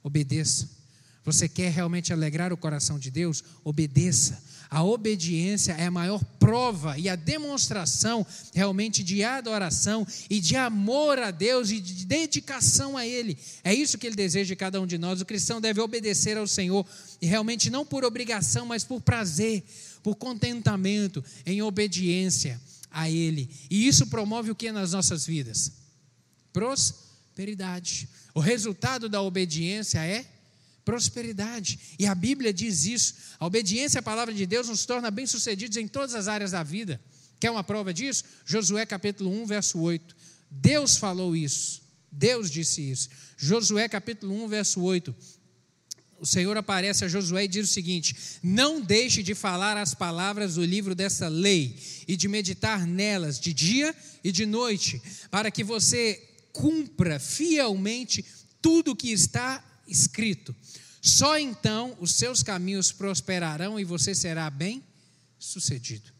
[0.01, 0.82] Obedeça.
[1.25, 3.43] Você quer realmente alegrar o coração de Deus?
[3.63, 4.43] Obedeça.
[4.69, 11.19] A obediência é a maior prova e a demonstração realmente de adoração e de amor
[11.19, 13.37] a Deus e de dedicação a Ele.
[13.63, 15.21] É isso que Ele deseja de cada um de nós.
[15.21, 16.85] O cristão deve obedecer ao Senhor
[17.21, 19.63] e realmente não por obrigação, mas por prazer,
[20.01, 22.59] por contentamento, em obediência
[22.89, 23.47] a Ele.
[23.69, 25.71] E isso promove o que nas nossas vidas?
[26.51, 28.09] Prosperidade.
[28.33, 30.25] O resultado da obediência é
[30.83, 31.79] prosperidade.
[31.97, 33.15] E a Bíblia diz isso.
[33.39, 36.99] A obediência à palavra de Deus nos torna bem-sucedidos em todas as áreas da vida.
[37.39, 38.23] Quer uma prova disso?
[38.45, 40.15] Josué capítulo 1, verso 8.
[40.49, 41.81] Deus falou isso.
[42.11, 43.09] Deus disse isso.
[43.35, 45.15] Josué capítulo 1, verso 8.
[46.19, 50.55] O Senhor aparece a Josué e diz o seguinte: Não deixe de falar as palavras
[50.55, 53.93] do livro dessa lei e de meditar nelas de dia
[54.23, 56.21] e de noite, para que você
[56.53, 58.23] cumpra fielmente
[58.61, 60.55] tudo o que está escrito.
[61.01, 64.83] Só então os seus caminhos prosperarão e você será bem
[65.37, 66.11] sucedido.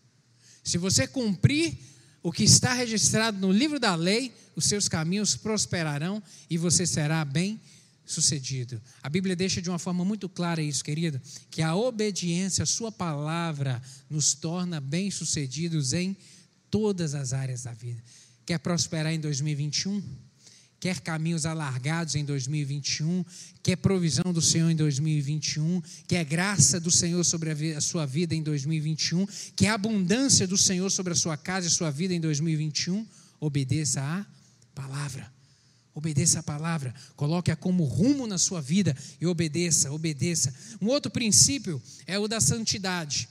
[0.63, 1.78] Se você cumprir
[2.21, 7.23] o que está registrado no livro da lei, os seus caminhos prosperarão e você será
[7.26, 7.60] bem
[8.06, 8.82] sucedido.
[9.02, 12.91] A Bíblia deixa de uma forma muito clara isso, querido, que a obediência à sua
[12.91, 16.15] palavra nos torna bem-sucedidos em
[16.69, 18.04] todas as áreas da vida.
[18.45, 20.04] Quer prosperar em 2021?
[20.84, 23.24] Quer caminhos alargados em 2021,
[23.63, 28.43] quer provisão do Senhor em 2021, quer graça do Senhor sobre a, sua vida em
[28.43, 33.08] 2021, quer abundância do Senhor sobre a sua casa e sua vida em 2021,
[33.39, 34.26] obedeça à
[34.76, 35.32] palavra.
[35.96, 40.54] Obedeça a palavra, coloque-a como rumo na sua vida e obedeça, obedeça.
[40.82, 43.30] Um outro princípio é o da santidade.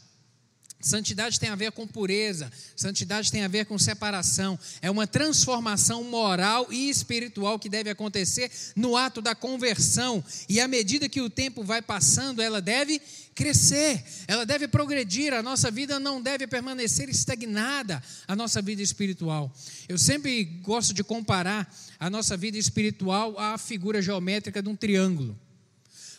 [0.82, 6.02] Santidade tem a ver com pureza, santidade tem a ver com separação, é uma transformação
[6.02, 11.30] moral e espiritual que deve acontecer no ato da conversão, e à medida que o
[11.30, 13.00] tempo vai passando, ela deve
[13.32, 19.54] crescer, ela deve progredir, a nossa vida não deve permanecer estagnada, a nossa vida espiritual.
[19.88, 25.38] Eu sempre gosto de comparar a nossa vida espiritual à figura geométrica de um triângulo,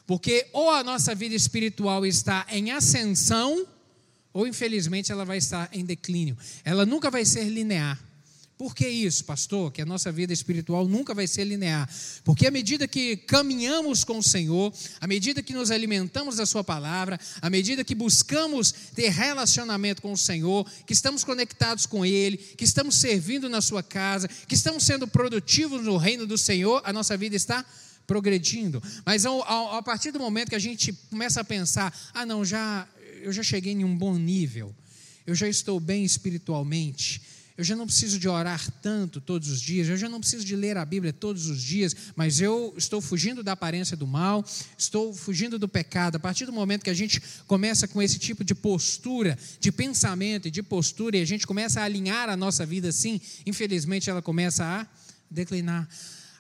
[0.08, 3.68] porque ou a nossa vida espiritual está em ascensão,
[4.34, 6.38] ou infelizmente ela vai estar em declínio.
[6.66, 8.00] Ela nunca vai ser linear.
[8.58, 9.72] Por que isso, pastor?
[9.72, 11.90] Que a nossa vida espiritual nunca vai ser linear.
[12.24, 16.64] Porque à medida que caminhamos com o Senhor, à medida que nos alimentamos da Sua
[16.64, 22.38] palavra, à medida que buscamos ter relacionamento com o Senhor, que estamos conectados com Ele,
[22.38, 26.94] que estamos servindo na Sua casa, que estamos sendo produtivos no reino do Senhor, a
[26.94, 27.66] nossa vida está
[28.06, 28.82] progredindo.
[29.06, 32.88] Mas a partir do momento que a gente começa a pensar, ah, não, já
[33.24, 34.76] eu já cheguei em um bom nível,
[35.26, 37.22] eu já estou bem espiritualmente,
[37.56, 40.56] eu já não preciso de orar tanto todos os dias, eu já não preciso de
[40.56, 44.44] ler a Bíblia todos os dias, mas eu estou fugindo da aparência do mal,
[44.78, 46.16] estou fugindo do pecado.
[46.16, 50.48] A partir do momento que a gente começa com esse tipo de postura, de pensamento
[50.48, 54.22] e de postura, e a gente começa a alinhar a nossa vida assim, infelizmente ela
[54.22, 54.88] começa a
[55.30, 55.88] declinar.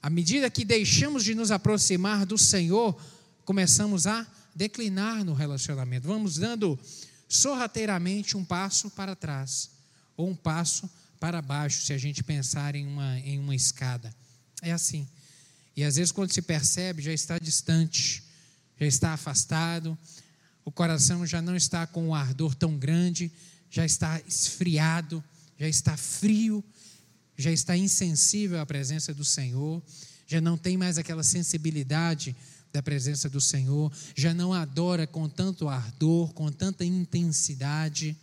[0.01, 2.99] À medida que deixamos de nos aproximar do Senhor,
[3.45, 6.07] começamos a declinar no relacionamento.
[6.07, 6.79] Vamos dando
[7.27, 9.71] sorrateiramente um passo para trás
[10.15, 10.89] ou um passo
[11.19, 14.13] para baixo, se a gente pensar em uma, em uma escada.
[14.61, 15.07] É assim.
[15.75, 18.23] E às vezes, quando se percebe, já está distante,
[18.79, 19.97] já está afastado,
[20.65, 23.31] o coração já não está com um ardor tão grande,
[23.69, 25.23] já está esfriado,
[25.57, 26.63] já está frio,
[27.37, 29.81] já está insensível à presença do Senhor,
[30.27, 32.35] já não tem mais aquela sensibilidade
[32.73, 38.17] da presença do Senhor, já não adora com tanto ardor, com tanta intensidade.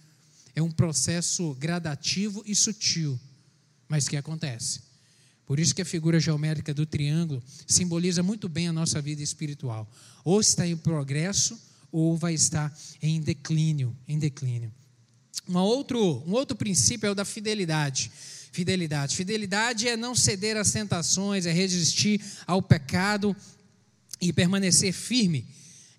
[0.56, 3.18] É um processo gradativo e sutil,
[3.88, 4.80] mas que acontece.
[5.46, 9.88] Por isso que a figura geométrica do triângulo simboliza muito bem a nossa vida espiritual.
[10.24, 11.58] Ou está em progresso,
[11.92, 14.72] ou vai estar em declínio, em declínio.
[15.48, 18.10] Um outro, um outro princípio é o da fidelidade.
[18.52, 19.14] Fidelidade.
[19.14, 23.34] Fidelidade é não ceder às tentações, é resistir ao pecado
[24.20, 25.46] e permanecer firme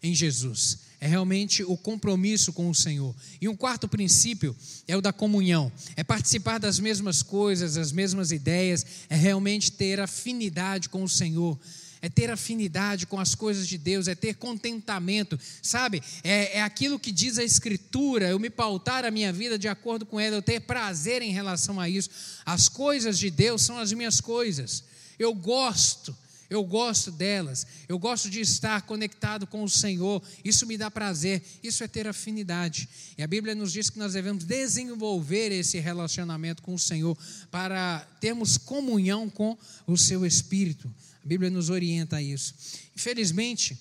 [0.01, 0.79] em Jesus.
[0.99, 3.15] É realmente o compromisso com o Senhor.
[3.41, 4.55] E um quarto princípio
[4.87, 5.71] é o da comunhão.
[5.95, 11.59] É participar das mesmas coisas, das mesmas ideias, é realmente ter afinidade com o Senhor
[12.01, 16.01] é ter afinidade com as coisas de Deus, é ter contentamento, sabe?
[16.23, 20.05] É, é, aquilo que diz a Escritura, eu me pautar a minha vida de acordo
[20.05, 22.09] com ela, eu ter prazer em relação a isso.
[22.43, 24.83] As coisas de Deus são as minhas coisas,
[25.19, 26.17] eu gosto,
[26.51, 31.41] eu gosto delas, eu gosto de estar conectado com o Senhor, isso me dá prazer,
[31.63, 32.89] isso é ter afinidade.
[33.17, 37.17] E a Bíblia nos diz que nós devemos desenvolver esse relacionamento com o Senhor
[37.49, 40.93] para termos comunhão com o seu Espírito.
[41.23, 42.53] A Bíblia nos orienta a isso.
[42.93, 43.79] Infelizmente,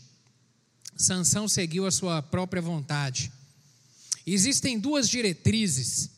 [0.96, 3.33] Sansão seguiu a sua própria vontade.
[4.24, 6.09] Existem duas diretrizes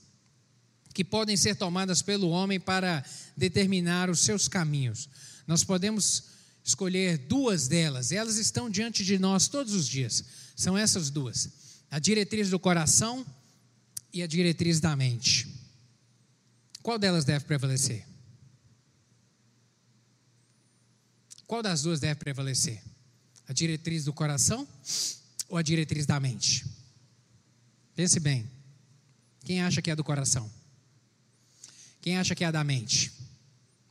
[0.93, 3.03] que podem ser tomadas pelo homem para
[3.35, 5.09] determinar os seus caminhos.
[5.47, 6.32] Nós podemos
[6.65, 10.25] escolher duas delas, elas estão diante de nós todos os dias.
[10.57, 11.51] São essas duas:
[11.91, 13.27] a diretriz do coração
[14.13, 15.49] e a diretriz da mente.
[16.83, 18.07] Qual delas deve prevalecer?
[21.47, 22.83] Qual das duas deve prevalecer?
[23.47, 24.67] A diretriz do coração
[25.49, 26.65] ou a diretriz da mente?
[27.95, 28.51] Pense bem.
[29.45, 30.51] Quem acha que é do coração?
[32.01, 33.13] Quem acha que é da mente?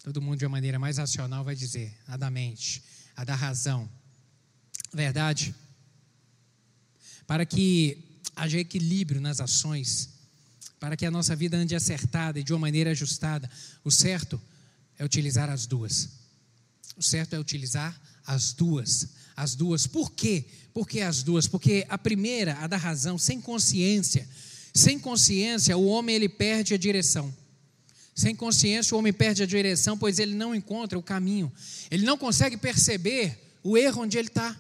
[0.04, 2.84] Todo mundo, de uma maneira mais racional, vai dizer a da mente,
[3.16, 3.90] a da razão.
[4.92, 5.54] Verdade?
[7.28, 10.10] Para que haja equilíbrio nas ações,
[10.80, 13.50] para que a nossa vida ande acertada e de uma maneira ajustada,
[13.84, 14.42] o certo
[14.98, 16.10] é utilizar as duas.
[16.98, 19.10] O certo é utilizar as duas.
[19.36, 19.86] As duas.
[19.86, 20.46] Por quê?
[20.74, 21.48] Por que as duas?
[21.48, 24.28] Porque a primeira, a da razão, sem consciência,
[24.74, 27.34] sem consciência, o homem ele perde a direção.
[28.14, 31.52] Sem consciência, o homem perde a direção, pois ele não encontra o caminho.
[31.90, 34.56] Ele não consegue perceber o erro onde ele está.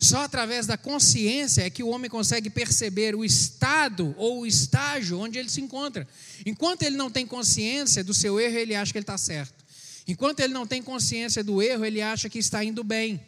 [0.00, 5.18] Só através da consciência é que o homem consegue perceber o estado ou o estágio
[5.18, 6.06] onde ele se encontra.
[6.46, 9.64] Enquanto ele não tem consciência do seu erro, ele acha que ele está certo.
[10.06, 13.20] Enquanto ele não tem consciência do erro, ele acha que está indo bem.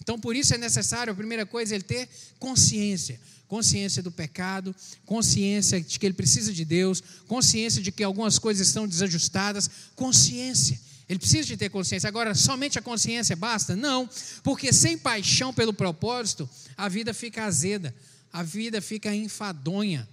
[0.00, 2.08] Então, por isso é necessário, a primeira coisa, ele ter
[2.38, 3.20] consciência.
[3.48, 4.74] Consciência do pecado,
[5.04, 10.80] consciência de que ele precisa de Deus, consciência de que algumas coisas estão desajustadas, consciência.
[11.08, 12.08] Ele precisa de ter consciência.
[12.08, 13.76] Agora, somente a consciência basta?
[13.76, 14.08] Não,
[14.42, 17.94] porque sem paixão pelo propósito, a vida fica azeda,
[18.32, 20.08] a vida fica enfadonha.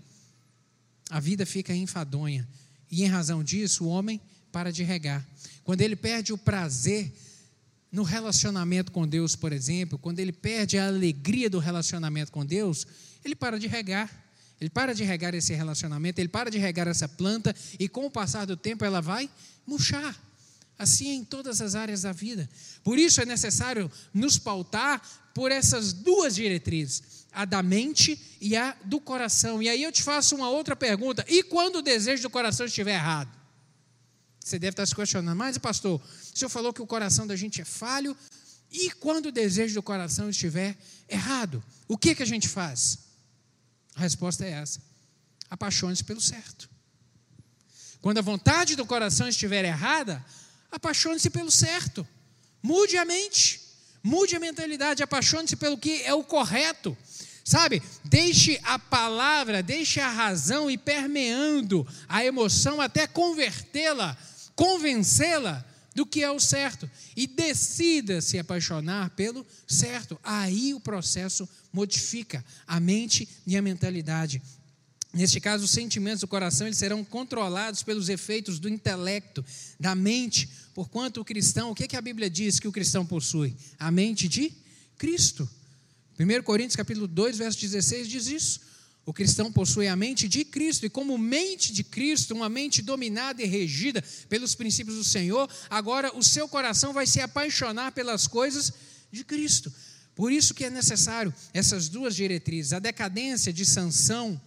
[1.09, 2.47] A vida fica enfadonha.
[2.89, 4.19] E em razão disso, o homem
[4.51, 5.25] para de regar.
[5.63, 7.11] Quando ele perde o prazer
[7.91, 12.87] no relacionamento com Deus, por exemplo, quando ele perde a alegria do relacionamento com Deus,
[13.23, 14.09] ele para de regar.
[14.59, 18.11] Ele para de regar esse relacionamento, ele para de regar essa planta e com o
[18.11, 19.27] passar do tempo ela vai
[19.65, 20.15] murchar.
[20.77, 22.47] Assim é em todas as áreas da vida.
[22.83, 25.01] Por isso é necessário nos pautar
[25.33, 29.61] por essas duas diretrizes, a da mente e a do coração.
[29.63, 32.93] E aí eu te faço uma outra pergunta: e quando o desejo do coração estiver
[32.93, 33.29] errado?
[34.39, 36.01] Você deve estar se questionando, mas pastor,
[36.33, 38.15] o senhor falou que o coração da gente é falho,
[38.71, 40.77] e quando o desejo do coração estiver
[41.09, 42.99] errado, o que, que a gente faz?
[43.95, 44.81] A resposta é essa:
[45.49, 46.69] apaixone-se pelo certo.
[48.01, 50.25] Quando a vontade do coração estiver errada,
[50.71, 52.07] apaixone-se pelo certo.
[52.63, 53.59] Mude a mente,
[54.01, 56.97] mude a mentalidade, apaixone-se pelo que é o correto.
[57.43, 64.15] Sabe, deixe a palavra, deixe a razão ir permeando a emoção até convertê-la,
[64.55, 70.19] convencê-la do que é o certo e decida se apaixonar pelo certo.
[70.23, 74.41] Aí o processo modifica a mente e a mentalidade.
[75.13, 79.43] Neste caso, os sentimentos do coração eles serão controlados pelos efeitos do intelecto,
[79.77, 83.53] da mente, porquanto o cristão, o que, que a Bíblia diz que o cristão possui?
[83.77, 84.53] A mente de
[84.97, 85.49] Cristo.
[86.17, 88.70] 1 Coríntios capítulo 2, verso 16 diz isso.
[89.05, 93.41] O cristão possui a mente de Cristo, e como mente de Cristo, uma mente dominada
[93.41, 98.71] e regida pelos princípios do Senhor, agora o seu coração vai se apaixonar pelas coisas
[99.11, 99.73] de Cristo.
[100.15, 102.73] Por isso que é necessário essas duas diretrizes.
[102.73, 104.39] A decadência de sanção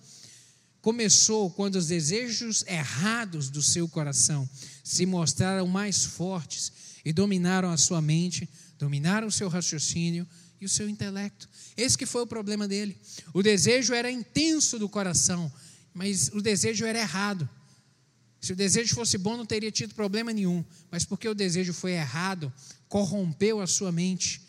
[0.80, 4.48] começou quando os desejos errados do seu coração
[4.84, 6.70] se mostraram mais fortes
[7.04, 8.48] e dominaram a sua mente,
[8.78, 10.26] dominaram o seu raciocínio
[10.60, 11.48] e o seu intelecto.
[11.76, 12.96] Esse que foi o problema dele.
[13.32, 15.52] O desejo era intenso do coração,
[15.92, 17.48] mas o desejo era errado.
[18.40, 21.92] Se o desejo fosse bom, não teria tido problema nenhum, mas porque o desejo foi
[21.92, 22.52] errado,
[22.88, 24.42] corrompeu a sua mente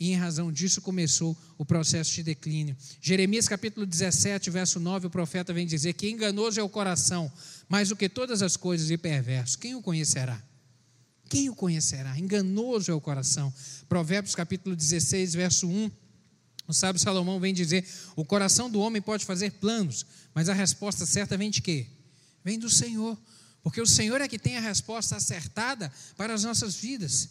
[0.00, 2.74] e em razão disso começou o processo de declínio.
[3.02, 7.30] Jeremias capítulo 17, verso 9, o profeta vem dizer que enganoso é o coração,
[7.68, 9.58] mais do que todas as coisas e perverso.
[9.58, 10.42] Quem o conhecerá?
[11.28, 12.18] Quem o conhecerá?
[12.18, 13.52] Enganoso é o coração.
[13.88, 15.90] Provérbios capítulo 16, verso 1.
[16.70, 21.04] O sábio Salomão vem dizer: o coração do homem pode fazer planos, mas a resposta
[21.04, 21.88] certa vem de quê?
[22.44, 23.18] Vem do Senhor,
[23.60, 27.28] porque o Senhor é que tem a resposta acertada para as nossas vidas.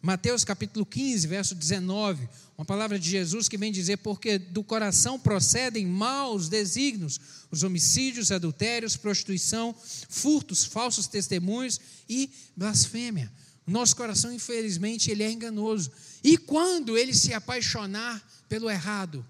[0.00, 2.26] Mateus capítulo 15, verso 19,
[2.56, 7.20] uma palavra de Jesus que vem dizer: Porque do coração procedem maus desígnios,
[7.50, 9.74] os homicídios, adultérios, prostituição,
[10.08, 11.78] furtos, falsos testemunhos
[12.08, 13.30] e blasfêmia.
[13.66, 15.92] Nosso coração, infelizmente, ele é enganoso.
[16.24, 19.24] E quando ele se apaixonar pelo errado,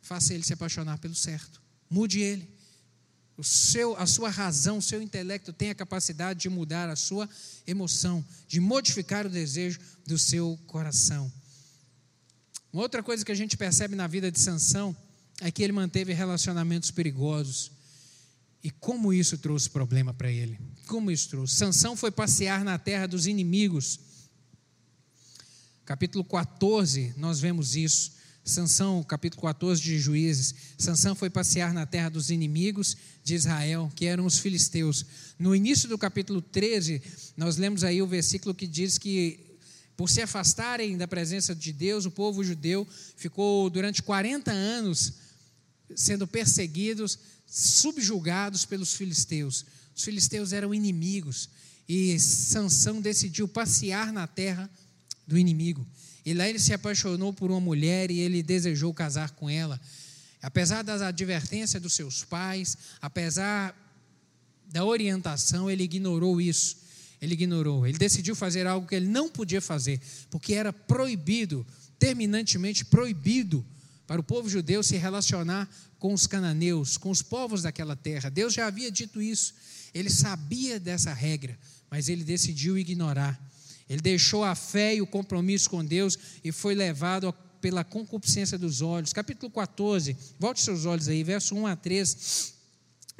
[0.00, 1.60] faça ele se apaixonar pelo certo.
[1.88, 2.48] Mude ele
[3.36, 7.28] o seu, a sua razão, o seu intelecto tem a capacidade de mudar a sua
[7.66, 11.32] emoção, de modificar o desejo do seu coração.
[12.72, 14.96] Uma outra coisa que a gente percebe na vida de Sansão
[15.40, 17.72] é que ele manteve relacionamentos perigosos.
[18.62, 20.58] E como isso trouxe problema para ele?
[20.86, 21.56] Como isso trouxe?
[21.56, 23.98] Sansão foi passear na terra dos inimigos.
[25.84, 28.12] Capítulo 14, nós vemos isso.
[28.44, 30.54] Sansão, capítulo 14 de Juízes.
[30.78, 35.04] Sansão foi passear na terra dos inimigos de Israel, que eram os filisteus.
[35.38, 37.02] No início do capítulo 13,
[37.36, 39.40] nós lemos aí o versículo que diz que
[39.96, 45.14] por se afastarem da presença de Deus, o povo judeu ficou durante 40 anos
[45.94, 49.66] sendo perseguidos, subjugados pelos filisteus.
[49.94, 51.48] Os filisteus eram inimigos
[51.88, 54.70] e Sansão decidiu passear na terra
[55.26, 55.86] do inimigo.
[56.24, 59.80] E lá ele se apaixonou por uma mulher e ele desejou casar com ela.
[60.40, 63.76] Apesar das advertências dos seus pais, apesar
[64.66, 66.76] da orientação, ele ignorou isso.
[67.20, 67.86] Ele ignorou.
[67.86, 70.00] Ele decidiu fazer algo que ele não podia fazer,
[70.30, 71.64] porque era proibido,
[71.98, 73.64] terminantemente proibido,
[74.06, 75.68] para o povo judeu se relacionar
[75.98, 78.28] com os cananeus, com os povos daquela terra.
[78.28, 79.54] Deus já havia dito isso.
[79.94, 81.56] Ele sabia dessa regra,
[81.88, 83.40] mas ele decidiu ignorar.
[83.92, 87.30] Ele deixou a fé e o compromisso com Deus e foi levado
[87.60, 89.12] pela concupiscência dos olhos.
[89.12, 92.54] Capítulo 14, volte seus olhos aí, verso 1 a 3.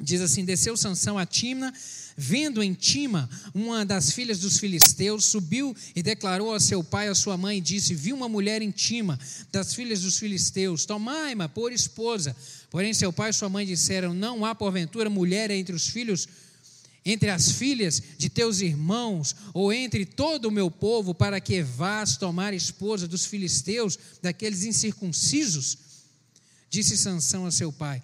[0.01, 1.71] Diz assim: desceu Sansão a Timna,
[2.17, 7.13] vendo em Tima uma das filhas dos filisteus, subiu e declarou a seu pai a
[7.13, 9.19] sua mãe, e disse: Vi uma mulher em Tima,
[9.51, 12.35] das filhas dos filisteus, tomai-ma por esposa.
[12.71, 16.27] Porém, seu pai e sua mãe disseram: Não há porventura mulher entre os filhos,
[17.05, 22.17] entre as filhas de teus irmãos, ou entre todo o meu povo, para que vás
[22.17, 25.77] tomar esposa dos filisteus, daqueles incircuncisos?
[26.69, 28.01] Disse Sansão a seu pai: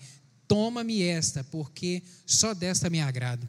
[0.48, 3.48] Toma-me esta, porque só desta me agrado.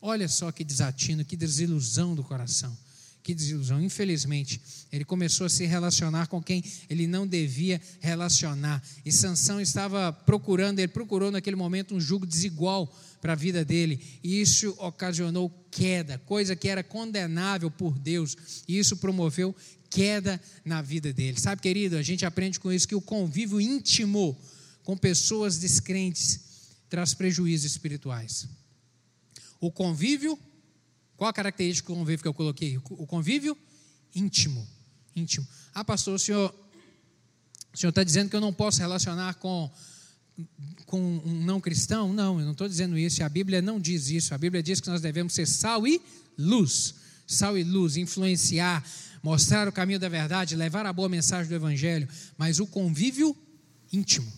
[0.00, 2.76] Olha só que desatino, que desilusão do coração.
[3.22, 3.82] Que desilusão.
[3.82, 4.60] Infelizmente,
[4.92, 8.80] ele começou a se relacionar com quem ele não devia relacionar.
[9.04, 12.88] E Sansão estava procurando, ele procurou naquele momento um jugo desigual
[13.20, 14.00] para a vida dele.
[14.22, 18.36] E isso ocasionou queda, coisa que era condenável por Deus.
[18.66, 19.54] E isso promoveu
[19.88, 21.40] queda na vida dele.
[21.40, 24.36] Sabe, querido, a gente aprende com isso que o convívio íntimo
[24.82, 26.40] com pessoas descrentes
[26.88, 28.48] traz prejuízos espirituais.
[29.60, 30.38] O convívio,
[31.16, 32.76] qual a característica do convívio que eu coloquei?
[32.76, 33.56] O convívio
[34.14, 34.66] íntimo.
[35.14, 35.46] íntimo.
[35.74, 36.54] Ah, pastor, o senhor
[37.76, 39.70] o senhor está dizendo que eu não posso relacionar com,
[40.86, 42.12] com um não cristão?
[42.12, 43.22] Não, eu não estou dizendo isso.
[43.22, 44.34] A Bíblia não diz isso.
[44.34, 46.00] A Bíblia diz que nós devemos ser sal e
[46.38, 46.94] luz.
[47.26, 48.84] Sal e luz, influenciar,
[49.22, 52.08] mostrar o caminho da verdade, levar a boa mensagem do Evangelho.
[52.38, 53.36] Mas o convívio
[53.92, 54.30] íntimo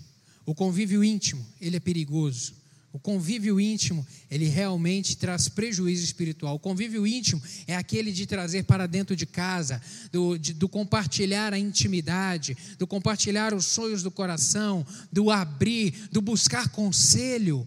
[0.48, 2.54] o convívio íntimo, ele é perigoso.
[2.90, 6.54] O convívio íntimo, ele realmente traz prejuízo espiritual.
[6.54, 9.80] O convívio íntimo é aquele de trazer para dentro de casa,
[10.10, 16.22] do, de, do compartilhar a intimidade, do compartilhar os sonhos do coração, do abrir, do
[16.22, 17.66] buscar conselho.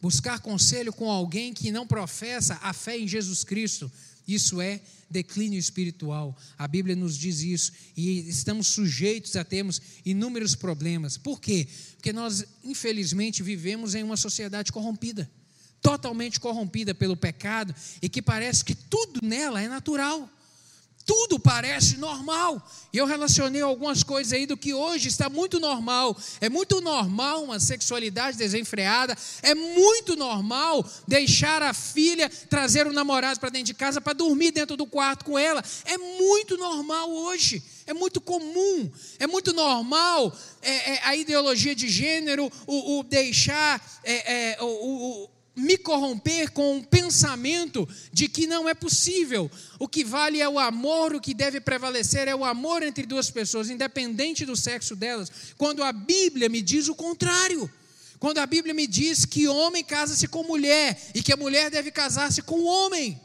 [0.00, 3.90] Buscar conselho com alguém que não professa a fé em Jesus Cristo.
[4.26, 4.80] Isso é
[5.14, 6.36] declínio espiritual.
[6.58, 11.16] A Bíblia nos diz isso e estamos sujeitos a termos inúmeros problemas.
[11.16, 11.68] Por quê?
[11.96, 15.30] Porque nós, infelizmente, vivemos em uma sociedade corrompida
[15.80, 20.30] totalmente corrompida pelo pecado e que parece que tudo nela é natural
[21.04, 22.62] tudo parece normal.
[22.92, 26.16] E eu relacionei algumas coisas aí do que hoje está muito normal.
[26.40, 29.16] É muito normal uma sexualidade desenfreada.
[29.42, 34.50] É muito normal deixar a filha trazer o namorado para dentro de casa para dormir
[34.50, 35.62] dentro do quarto com ela.
[35.84, 37.62] É muito normal hoje.
[37.86, 43.78] É muito comum, é muito normal é, é, a ideologia de gênero, o, o deixar
[44.02, 49.50] é, é o, me corromper com um pensamento de que não é possível.
[49.78, 53.30] O que vale é o amor, o que deve prevalecer é o amor entre duas
[53.30, 55.30] pessoas, independente do sexo delas.
[55.56, 57.70] Quando a Bíblia me diz o contrário.
[58.18, 61.90] Quando a Bíblia me diz que homem casa-se com mulher e que a mulher deve
[61.90, 63.20] casar-se com o homem.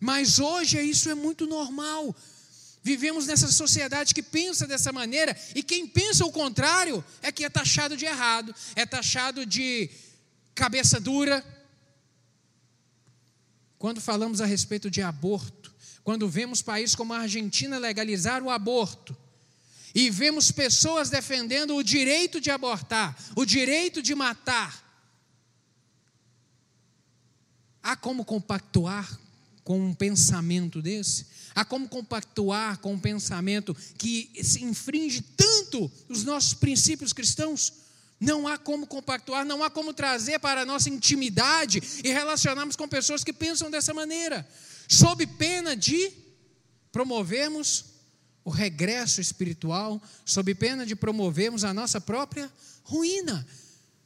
[0.00, 2.16] Mas hoje isso é muito normal.
[2.82, 7.50] Vivemos nessa sociedade que pensa dessa maneira e quem pensa o contrário é que é
[7.50, 9.90] taxado de errado, é taxado de
[10.54, 11.44] cabeça dura,
[13.80, 15.74] quando falamos a respeito de aborto,
[16.04, 19.16] quando vemos países como a Argentina legalizar o aborto,
[19.94, 24.84] e vemos pessoas defendendo o direito de abortar, o direito de matar,
[27.82, 29.18] há como compactuar
[29.64, 31.28] com um pensamento desse?
[31.54, 37.72] Há como compactuar com um pensamento que se infringe tanto os nossos princípios cristãos?
[38.20, 42.86] Não há como compactuar, não há como trazer para a nossa intimidade e relacionarmos com
[42.86, 44.46] pessoas que pensam dessa maneira,
[44.86, 46.12] sob pena de
[46.92, 47.86] promovermos
[48.44, 52.52] o regresso espiritual, sob pena de promovermos a nossa própria
[52.82, 53.46] ruína,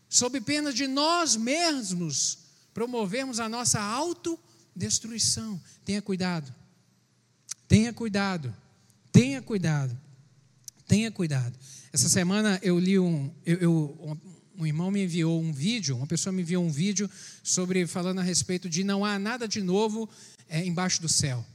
[0.09, 2.39] sob pena de nós mesmos
[2.73, 5.61] promovermos a nossa autodestruição.
[5.85, 6.55] Tenha cuidado,
[7.67, 8.55] tenha cuidado,
[9.11, 9.99] tenha cuidado,
[10.87, 11.59] tenha cuidado.
[11.95, 14.19] Essa semana eu li um, eu, eu,
[14.59, 17.09] um irmão me enviou um vídeo, uma pessoa me enviou um vídeo
[17.41, 20.11] sobre falando a respeito de não há nada de novo
[20.49, 21.47] é, embaixo do céu.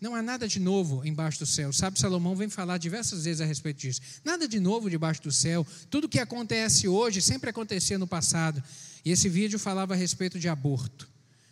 [0.00, 1.72] Não há nada de novo embaixo do céu.
[1.72, 4.00] Sabe, Salomão vem falar diversas vezes a respeito disso.
[4.24, 5.66] Nada de novo debaixo do céu.
[5.90, 8.62] Tudo que acontece hoje sempre acontecia no passado.
[9.04, 11.08] E esse vídeo falava a respeito de aborto,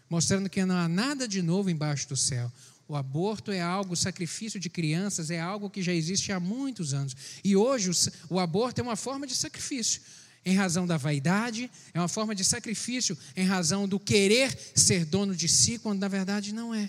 [0.08, 2.48] mostrando que não há nada de novo embaixo do céu.
[2.88, 6.94] O aborto é algo, o sacrifício de crianças é algo que já existe há muitos
[6.94, 7.14] anos.
[7.44, 10.00] E hoje o, o aborto é uma forma de sacrifício
[10.42, 15.36] em razão da vaidade, é uma forma de sacrifício em razão do querer ser dono
[15.36, 16.88] de si, quando na verdade não é.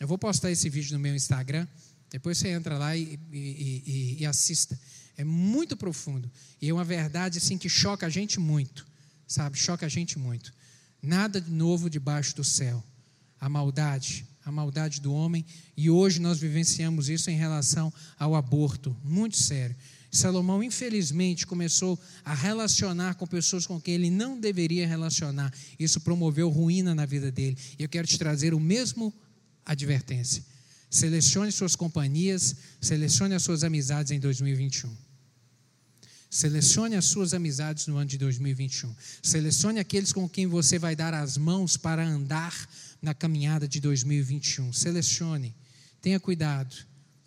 [0.00, 1.68] Eu vou postar esse vídeo no meu Instagram,
[2.10, 4.76] depois você entra lá e, e, e, e assista.
[5.16, 6.28] É muito profundo
[6.60, 8.84] e é uma verdade assim que choca a gente muito,
[9.28, 9.56] sabe?
[9.56, 10.52] Choca a gente muito.
[11.00, 12.82] Nada de novo debaixo do céu
[13.42, 15.44] a maldade, a maldade do homem,
[15.76, 19.74] e hoje nós vivenciamos isso em relação ao aborto, muito sério.
[20.12, 25.52] Salomão, infelizmente, começou a relacionar com pessoas com quem ele não deveria relacionar.
[25.76, 27.58] Isso promoveu ruína na vida dele.
[27.76, 29.12] E eu quero te trazer o mesmo
[29.66, 30.44] advertência.
[30.88, 34.94] Selecione suas companhias, selecione as suas amizades em 2021.
[36.30, 38.94] Selecione as suas amizades no ano de 2021.
[39.22, 42.54] Selecione aqueles com quem você vai dar as mãos para andar
[43.02, 44.72] na caminhada de 2021.
[44.72, 45.52] Selecione.
[46.00, 46.74] Tenha cuidado.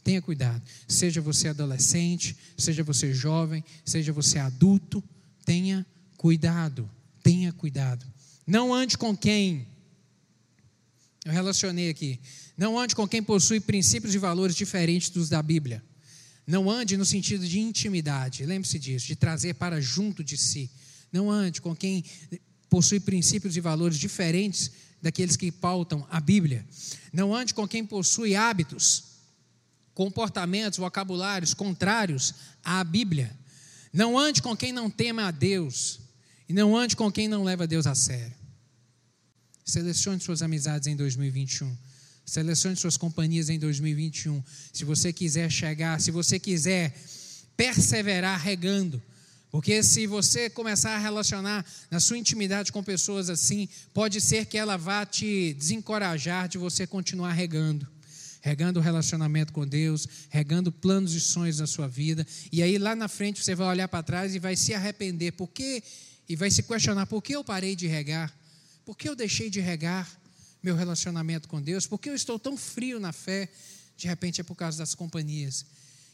[0.03, 0.61] Tenha cuidado.
[0.87, 5.03] Seja você adolescente, seja você jovem, seja você adulto,
[5.43, 6.89] tenha cuidado.
[7.21, 8.05] Tenha cuidado.
[8.47, 9.67] Não ande com quem.
[11.25, 12.19] Eu relacionei aqui.
[12.55, 15.83] Não ande com quem possui princípios e valores diferentes dos da Bíblia.
[16.45, 18.45] Não ande no sentido de intimidade.
[18.45, 20.69] Lembre-se disso, de trazer para junto de si.
[21.11, 22.03] Não ande com quem
[22.69, 24.71] possui princípios e valores diferentes
[25.05, 26.65] daqueles que pautam a Bíblia.
[27.13, 29.03] Não ande com quem possui hábitos
[29.93, 32.33] comportamentos, vocabulários contrários
[32.63, 33.31] à Bíblia.
[33.93, 35.99] Não ande com quem não teme a Deus.
[36.49, 38.33] E não ande com quem não leva Deus a sério.
[39.63, 41.77] Selecione suas amizades em 2021.
[42.25, 44.43] Selecione suas companhias em 2021.
[44.73, 46.99] Se você quiser chegar, se você quiser
[47.55, 48.99] perseverar regando.
[49.55, 54.57] Porque se você começar a relacionar na sua intimidade com pessoas assim, pode ser que
[54.57, 57.87] ela vá te desencorajar de você continuar regando
[58.41, 62.27] regando o relacionamento com Deus, regando planos e sonhos na sua vida.
[62.51, 65.31] E aí lá na frente você vai olhar para trás e vai se arrepender.
[65.31, 65.81] Por quê?
[66.27, 68.37] E vai se questionar: por que eu parei de regar?
[68.83, 70.05] Por que eu deixei de regar
[70.61, 71.87] meu relacionamento com Deus?
[71.87, 73.47] Por que eu estou tão frio na fé?
[73.95, 75.65] De repente é por causa das companhias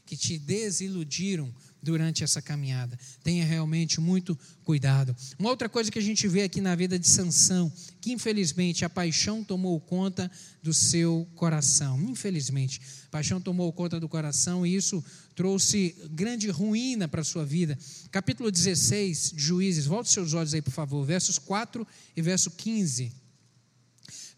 [0.06, 1.52] que te desiludiram
[1.82, 2.98] durante essa caminhada.
[3.24, 5.16] Tenha realmente muito cuidado.
[5.40, 8.90] Uma outra coisa que a gente vê aqui na vida de Sansão, que infelizmente a
[8.90, 10.30] paixão tomou conta
[10.62, 12.00] do seu coração.
[12.02, 15.04] Infelizmente, a paixão tomou conta do coração e isso
[15.36, 17.78] trouxe grande ruína para a sua vida.
[18.12, 23.21] Capítulo 16 de Juízes, volte seus olhos aí, por favor, versos 4 e verso 15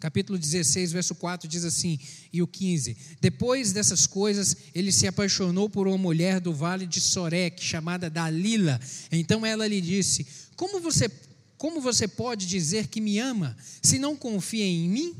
[0.03, 1.97] capítulo 16, verso 4 diz assim,
[2.33, 6.99] e o 15: Depois dessas coisas, ele se apaixonou por uma mulher do vale de
[6.99, 8.77] Sorek, chamada Dalila.
[9.13, 10.27] Então ela lhe disse:
[10.57, 11.09] Como você,
[11.57, 15.15] como você pode dizer que me ama, se não confia em mim?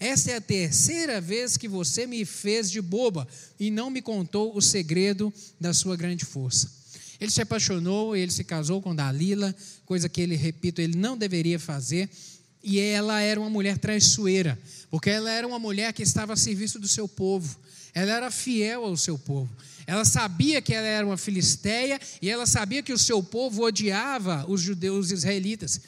[0.00, 3.28] Esta é a terceira vez que você me fez de boba
[3.60, 6.82] e não me contou o segredo da sua grande força.
[7.20, 9.54] Ele se apaixonou, ele se casou com Dalila,
[9.86, 12.10] coisa que ele, repito, ele não deveria fazer
[12.62, 14.58] e ela era uma mulher traiçoeira,
[14.90, 17.58] porque ela era uma mulher que estava a serviço do seu povo.
[17.94, 19.50] Ela era fiel ao seu povo.
[19.86, 24.44] Ela sabia que ela era uma filisteia e ela sabia que o seu povo odiava
[24.48, 25.80] os judeus israelitas.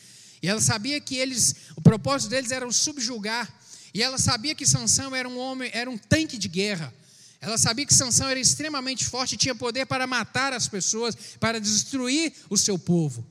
[0.42, 3.48] E ela sabia que eles, o propósito deles era subjugar.
[3.94, 6.92] E ela sabia que Sansão era um homem, era um tanque de guerra.
[7.40, 12.32] Ela sabia que Sansão era extremamente forte tinha poder para matar as pessoas, para destruir
[12.50, 13.24] o seu povo.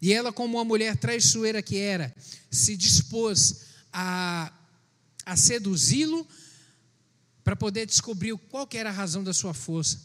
[0.00, 2.14] E ela, como uma mulher traiçoeira que era,
[2.50, 4.52] se dispôs a,
[5.26, 6.26] a seduzi-lo
[7.44, 10.00] para poder descobrir qual era a razão da sua força,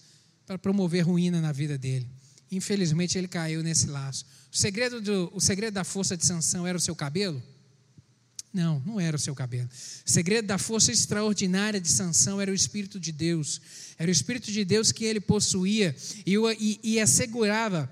[0.45, 2.07] para promover ruína na vida dele.
[2.51, 4.25] Infelizmente, ele caiu nesse laço.
[4.51, 7.41] O segredo, do, o segredo da força de Sansão era o seu cabelo?
[8.53, 9.67] Não, não era o seu cabelo.
[10.05, 13.59] O segredo da força extraordinária de Sansão era o Espírito de Deus.
[13.97, 15.93] Era o Espírito de Deus que ele possuía
[16.25, 17.91] e, e, e assegurava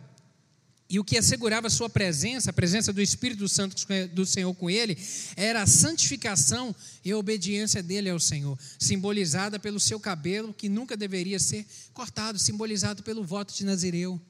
[0.94, 3.76] e o que assegurava sua presença, a presença do Espírito Santo
[4.12, 4.96] do Senhor com ele,
[5.36, 10.96] era a santificação e a obediência dele ao Senhor, simbolizada pelo seu cabelo, que nunca
[10.96, 11.66] deveria ser
[11.96, 14.22] cortado, simbolizado pelo voto de Nazireu.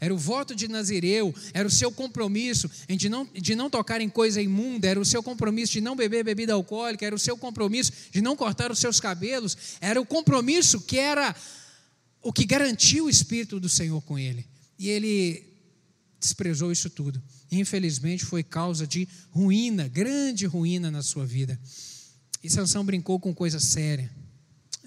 [0.00, 4.08] Era o voto de Nazireu, era o seu compromisso de não, de não tocar em
[4.08, 7.92] coisa imunda, era o seu compromisso de não beber bebida alcoólica, era o seu compromisso
[8.10, 11.32] de não cortar os seus cabelos, era o compromisso que era
[12.20, 14.44] o que garantiu o Espírito do Senhor com ele.
[14.76, 15.47] E ele
[16.18, 17.22] desprezou isso tudo.
[17.50, 21.58] Infelizmente foi causa de ruína, grande ruína na sua vida.
[22.42, 24.10] E Sansão brincou com coisa séria.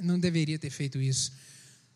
[0.01, 1.32] Não deveria ter feito isso.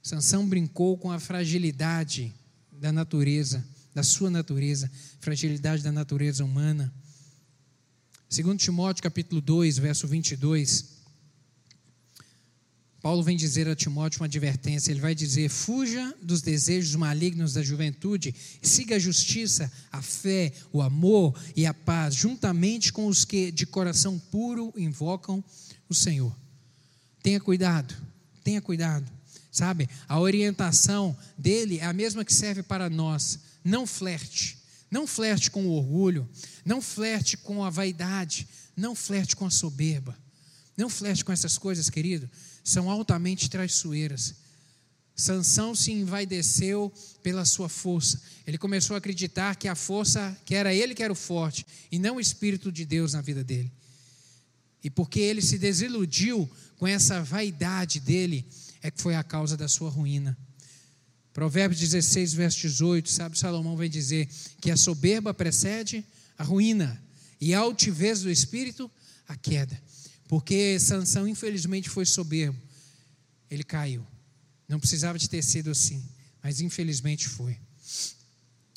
[0.02, 2.34] Sansão brincou com a fragilidade
[2.72, 6.94] da natureza, da sua natureza, fragilidade da natureza humana.
[8.30, 10.95] Segundo Timóteo capítulo 2, verso 22,
[13.06, 14.90] Paulo vem dizer a Timóteo uma advertência.
[14.90, 18.34] Ele vai dizer: fuja dos desejos malignos da juventude,
[18.64, 23.68] siga a justiça, a fé, o amor e a paz, juntamente com os que de
[23.68, 25.44] coração puro invocam
[25.88, 26.36] o Senhor.
[27.22, 27.96] Tenha cuidado,
[28.44, 29.06] tenha cuidado.
[29.52, 33.38] Sabe, a orientação dele é a mesma que serve para nós.
[33.64, 34.58] Não flerte,
[34.90, 36.28] não flerte com o orgulho,
[36.66, 40.18] não flerte com a vaidade, não flerte com a soberba.
[40.76, 42.28] Não flerte com essas coisas, querido
[42.66, 44.34] são altamente traiçoeiras.
[45.16, 46.92] Sansão se envaideceu
[47.24, 48.20] pela sua força.
[48.46, 51.98] Ele começou a acreditar que a força, que era ele que era o forte, e
[51.98, 53.72] não o Espírito de Deus na vida dele.
[54.84, 58.46] E porque ele se desiludiu com essa vaidade dele,
[58.82, 60.38] é que foi a causa da sua ruína.
[61.34, 64.28] Provérbios 16, verso 18, sabe, Salomão vai dizer
[64.60, 66.04] que a soberba precede
[66.38, 67.02] a ruína,
[67.40, 68.90] e a altivez do espírito,
[69.28, 69.80] a queda.
[70.28, 72.60] Porque Sansão, infelizmente, foi soberbo.
[73.50, 74.06] Ele caiu.
[74.68, 76.04] Não precisava de ter sido assim,
[76.42, 77.58] mas infelizmente foi.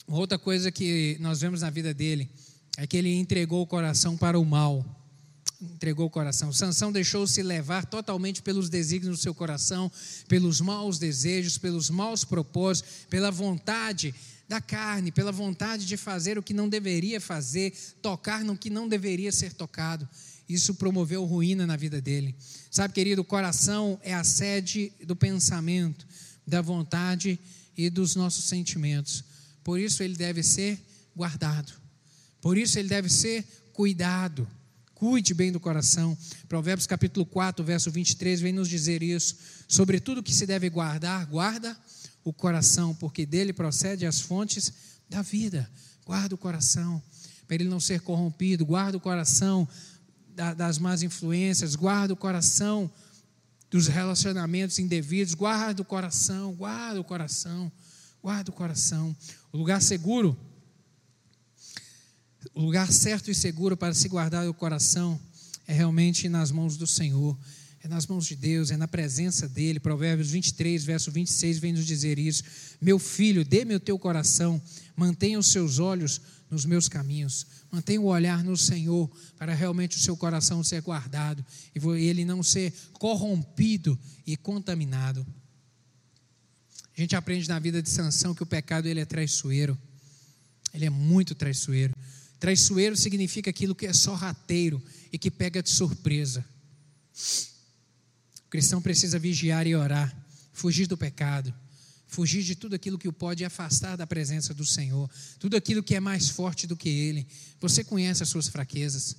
[0.06, 2.30] Outra coisa que nós vemos na vida dele
[2.76, 4.84] é que ele entregou o coração para o mal.
[5.60, 6.52] Entregou o coração.
[6.52, 9.90] Sansão deixou-se levar totalmente pelos desígnios do seu coração,
[10.28, 14.14] pelos maus desejos, pelos maus propósitos, pela vontade
[14.48, 18.88] da carne, pela vontade de fazer o que não deveria fazer, tocar no que não
[18.88, 20.08] deveria ser tocado.
[20.48, 22.34] Isso promoveu ruína na vida dele.
[22.70, 26.06] Sabe, querido, o coração é a sede do pensamento,
[26.46, 27.38] da vontade
[27.76, 29.22] e dos nossos sentimentos.
[29.62, 30.80] Por isso ele deve ser
[31.14, 31.72] guardado.
[32.40, 34.48] Por isso ele deve ser cuidado.
[34.94, 36.16] Cuide bem do coração.
[36.48, 39.36] Provérbios capítulo 4, verso 23 vem nos dizer isso.
[39.68, 41.76] Sobre tudo que se deve guardar, guarda
[42.24, 44.72] o coração, porque dele procede as fontes
[45.08, 45.70] da vida.
[46.04, 47.02] Guarda o coração,
[47.46, 48.64] para ele não ser corrompido.
[48.64, 49.68] Guarda o coração
[50.56, 51.74] das más influências.
[51.74, 52.90] Guarda o coração
[53.70, 55.34] dos relacionamentos indevidos.
[55.34, 57.70] Guarda o coração, guarda o coração,
[58.22, 59.14] guarda o coração.
[59.52, 60.38] O lugar seguro,
[62.54, 65.20] o lugar certo e seguro para se guardar o coração
[65.66, 67.36] é realmente nas mãos do Senhor,
[67.82, 69.78] é nas mãos de Deus, é na presença dEle.
[69.78, 72.42] Provérbios 23, verso 26 vem nos dizer isso.
[72.80, 74.60] Meu filho, dê-me o teu coração,
[74.96, 76.20] mantenha os seus olhos
[76.50, 81.44] nos meus caminhos, mantenha o olhar no Senhor, para realmente o seu coração ser guardado
[81.74, 85.26] e ele não ser corrompido e contaminado.
[86.96, 89.78] A gente aprende na vida de Sansão que o pecado ele é traiçoeiro.
[90.74, 91.94] Ele é muito traiçoeiro.
[92.40, 94.82] Traiçoeiro significa aquilo que é sorrateiro
[95.12, 96.44] e que pega de surpresa.
[98.46, 100.12] O cristão precisa vigiar e orar,
[100.52, 101.54] fugir do pecado,
[102.08, 105.94] fugir de tudo aquilo que o pode afastar da presença do Senhor, tudo aquilo que
[105.94, 107.26] é mais forte do que Ele.
[107.60, 109.16] Você conhece as suas fraquezas.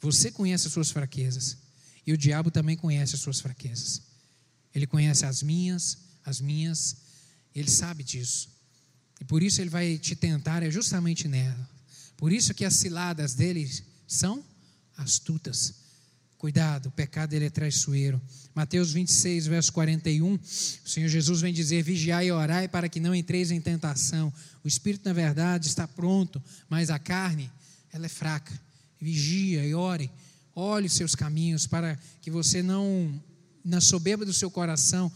[0.00, 1.56] Você conhece as suas fraquezas.
[2.06, 4.02] E o diabo também conhece as suas fraquezas.
[4.74, 6.96] Ele conhece as minhas, as minhas,
[7.54, 8.50] ele sabe disso.
[9.20, 11.70] E por isso ele vai te tentar é justamente nela.
[12.16, 13.70] Por isso que as ciladas dele
[14.06, 14.44] são
[14.96, 15.83] astutas.
[16.44, 18.20] Cuidado, o pecado ele é traiçoeiro.
[18.54, 20.40] Mateus 26, verso 41, o
[20.84, 24.30] Senhor Jesus vem dizer: Vigiai e orai para que não entreis em tentação.
[24.62, 27.50] O espírito, na verdade, está pronto, mas a carne,
[27.90, 28.52] ela é fraca.
[29.00, 30.10] Vigia e ore,
[30.54, 33.18] olhe os seus caminhos para que você não,
[33.64, 35.10] na soberba do seu coração,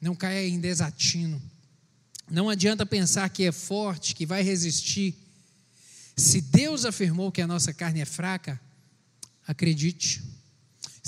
[0.00, 1.42] não caia em desatino.
[2.30, 5.12] Não adianta pensar que é forte, que vai resistir.
[6.16, 8.60] Se Deus afirmou que a nossa carne é fraca,
[9.44, 10.37] acredite.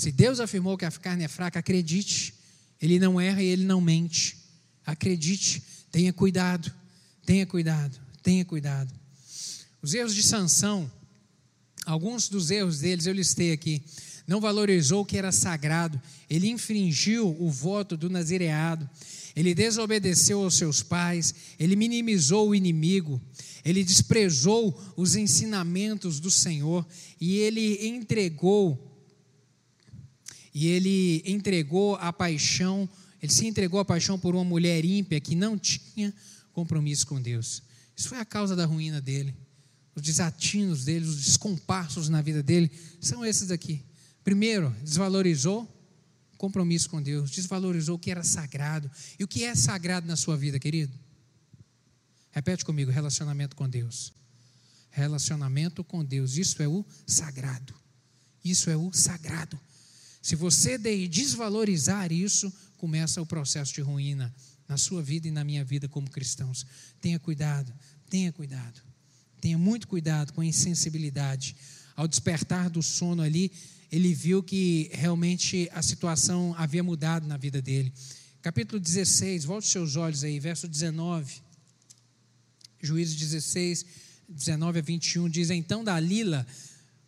[0.01, 2.33] Se Deus afirmou que a carne é fraca, acredite.
[2.81, 4.35] Ele não erra e ele não mente.
[4.83, 6.73] Acredite, tenha cuidado,
[7.23, 8.91] tenha cuidado, tenha cuidado.
[9.79, 10.91] Os erros de Sansão,
[11.85, 13.83] alguns dos erros deles eu listei aqui
[14.27, 18.89] não valorizou o que era sagrado, ele infringiu o voto do nazireado,
[19.35, 23.21] ele desobedeceu aos seus pais, ele minimizou o inimigo,
[23.65, 26.87] ele desprezou os ensinamentos do Senhor
[27.19, 28.90] e ele entregou
[30.53, 32.89] e ele entregou a paixão,
[33.21, 36.13] ele se entregou a paixão por uma mulher ímpia que não tinha
[36.51, 37.63] compromisso com Deus.
[37.95, 39.35] Isso foi a causa da ruína dele.
[39.95, 43.83] Os desatinos dele, os descompassos na vida dele são esses aqui.
[44.23, 45.63] Primeiro, desvalorizou
[46.33, 48.89] o compromisso com Deus, desvalorizou o que era sagrado.
[49.19, 50.93] E o que é sagrado na sua vida, querido?
[52.31, 54.13] Repete comigo: relacionamento com Deus.
[54.89, 57.73] Relacionamento com Deus, isso é o sagrado.
[58.43, 59.59] Isso é o sagrado.
[60.21, 64.33] Se você desvalorizar isso, começa o processo de ruína
[64.67, 66.65] na sua vida e na minha vida como cristãos.
[67.01, 67.73] Tenha cuidado,
[68.09, 68.81] tenha cuidado.
[69.41, 71.55] Tenha muito cuidado com a insensibilidade.
[71.95, 73.51] Ao despertar do sono ali,
[73.91, 77.91] ele viu que realmente a situação havia mudado na vida dele.
[78.41, 81.41] Capítulo 16, volte seus olhos aí, verso 19.
[82.81, 83.85] Juízes 16,
[84.29, 86.47] 19 a 21 diz: Então Dalila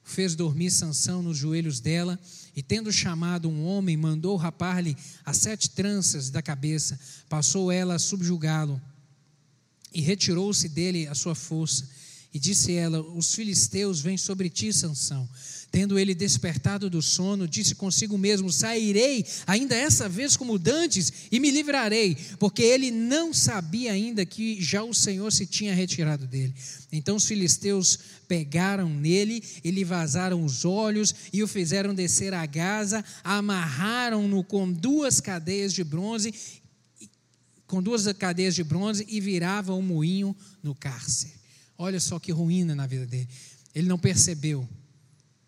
[0.04, 2.20] fez dormir Sansão nos joelhos dela,
[2.56, 4.96] e tendo chamado um homem, mandou rapar-lhe
[5.26, 8.82] as sete tranças da cabeça, passou ela a subjugá-lo,
[9.94, 11.88] e retirou-se dele a sua força.
[12.34, 15.30] E disse ela: Os filisteus vêm sobre ti, Sansão.
[15.74, 21.40] Tendo ele despertado do sono, disse consigo mesmo: Sairei ainda essa vez como dantes e
[21.40, 26.54] me livrarei, porque ele não sabia ainda que já o Senhor se tinha retirado dele.
[26.92, 27.98] Então os filisteus
[28.28, 34.72] pegaram nele e lhe vazaram os olhos e o fizeram descer a Gaza, amarraram-no com
[34.72, 36.32] duas cadeias de bronze,
[37.66, 41.34] com duas cadeias de bronze e viravam um moinho no cárcere.
[41.76, 43.28] Olha só que ruína na vida dele.
[43.74, 44.70] Ele não percebeu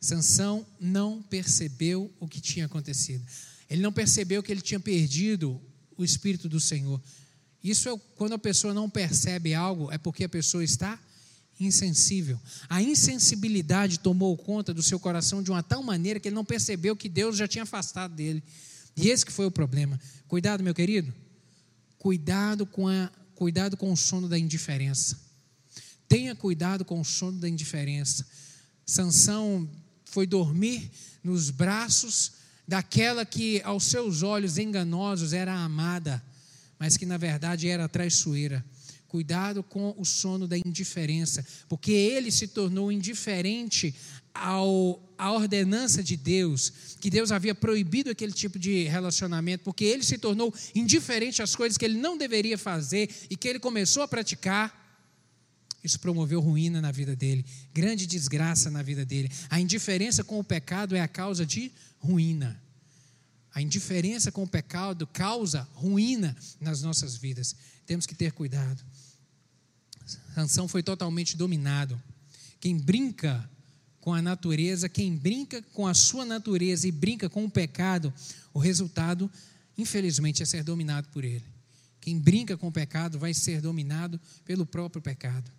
[0.05, 3.25] Sansão não percebeu o que tinha acontecido.
[3.67, 5.59] Ele não percebeu que ele tinha perdido
[5.97, 7.01] o espírito do Senhor.
[7.63, 10.99] Isso é quando a pessoa não percebe algo, é porque a pessoa está
[11.59, 12.39] insensível.
[12.69, 16.95] A insensibilidade tomou conta do seu coração de uma tal maneira que ele não percebeu
[16.95, 18.43] que Deus já tinha afastado dele.
[18.95, 19.99] E esse que foi o problema.
[20.27, 21.11] Cuidado, meu querido.
[21.97, 25.19] Cuidado com a cuidado com o sono da indiferença.
[26.07, 28.25] Tenha cuidado com o sono da indiferença.
[28.85, 29.67] Sansão
[30.15, 30.89] foi dormir
[31.21, 32.31] nos braços
[32.65, 36.23] daquela que aos seus olhos enganosos era amada,
[36.79, 38.63] mas que na verdade era traiçoeira.
[39.09, 43.93] Cuidado com o sono da indiferença, porque ele se tornou indiferente
[44.33, 50.03] ao, à ordenança de Deus, que Deus havia proibido aquele tipo de relacionamento, porque ele
[50.03, 54.07] se tornou indiferente às coisas que ele não deveria fazer e que ele começou a
[54.07, 54.84] praticar
[55.87, 59.29] isso promoveu ruína na vida dele, grande desgraça na vida dele.
[59.49, 62.61] A indiferença com o pecado é a causa de ruína.
[63.53, 67.55] A indiferença com o pecado causa ruína nas nossas vidas.
[67.85, 68.83] Temos que ter cuidado.
[70.33, 72.01] Sansão foi totalmente dominado.
[72.59, 73.49] Quem brinca
[74.01, 78.13] com a natureza, quem brinca com a sua natureza e brinca com o pecado,
[78.53, 79.31] o resultado,
[79.77, 81.45] infelizmente, é ser dominado por ele.
[82.01, 85.49] Quem brinca com o pecado vai ser dominado pelo próprio pecado.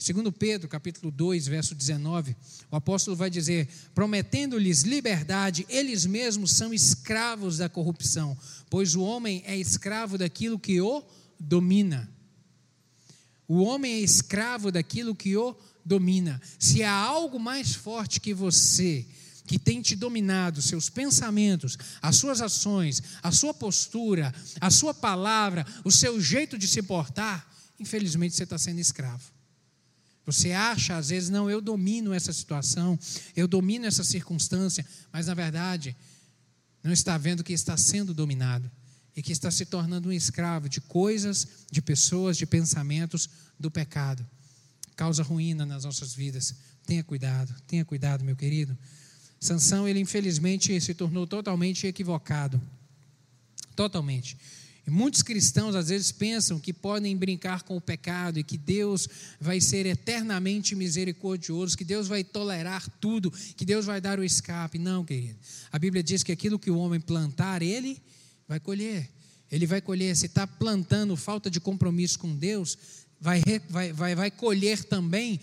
[0.00, 2.34] Segundo Pedro, capítulo 2, verso 19,
[2.70, 8.34] o apóstolo vai dizer: "Prometendo-lhes liberdade, eles mesmos são escravos da corrupção,
[8.70, 11.04] pois o homem é escravo daquilo que o
[11.38, 12.10] domina."
[13.46, 16.40] O homem é escravo daquilo que o domina.
[16.58, 19.06] Se há algo mais forte que você,
[19.46, 25.66] que tem te dominado, seus pensamentos, as suas ações, a sua postura, a sua palavra,
[25.84, 27.46] o seu jeito de se portar,
[27.78, 29.39] infelizmente você está sendo escravo.
[30.26, 32.98] Você acha, às vezes, não, eu domino essa situação,
[33.34, 35.96] eu domino essa circunstância, mas na verdade,
[36.82, 38.70] não está vendo que está sendo dominado
[39.16, 44.26] e que está se tornando um escravo de coisas, de pessoas, de pensamentos do pecado.
[44.94, 46.54] Causa ruína nas nossas vidas.
[46.86, 48.76] Tenha cuidado, tenha cuidado, meu querido.
[49.38, 52.60] Sansão, ele infelizmente se tornou totalmente equivocado.
[53.74, 54.36] Totalmente.
[54.90, 59.08] Muitos cristãos às vezes pensam que podem brincar com o pecado e que Deus
[59.40, 64.78] vai ser eternamente misericordioso, que Deus vai tolerar tudo, que Deus vai dar o escape.
[64.78, 65.38] Não, querido.
[65.70, 68.02] A Bíblia diz que aquilo que o homem plantar, ele
[68.48, 69.08] vai colher.
[69.50, 70.16] Ele vai colher.
[70.16, 72.76] Se está plantando falta de compromisso com Deus,
[73.20, 75.40] vai, vai, vai, vai colher também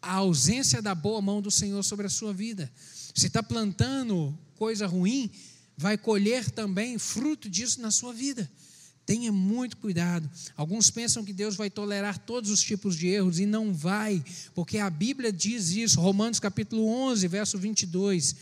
[0.00, 2.70] a ausência da boa mão do Senhor sobre a sua vida.
[3.14, 5.30] Se está plantando coisa ruim,
[5.76, 8.50] vai colher também fruto disso na sua vida.
[9.08, 10.28] Tenha muito cuidado.
[10.54, 14.22] Alguns pensam que Deus vai tolerar todos os tipos de erros e não vai,
[14.54, 18.36] porque a Bíblia diz isso, Romanos capítulo 11, verso 22.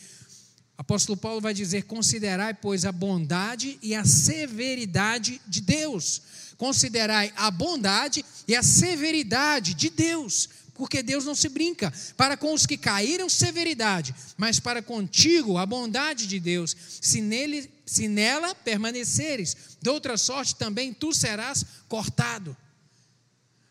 [0.76, 6.20] Apóstolo Paulo vai dizer: Considerai, pois, a bondade e a severidade de Deus.
[6.56, 11.92] Considerai a bondade e a severidade de Deus porque Deus não se brinca.
[12.16, 16.76] Para com os que caíram, severidade, mas para contigo, a bondade de Deus.
[17.00, 22.56] Se, nele, se nela permaneceres, de outra sorte também tu serás cortado.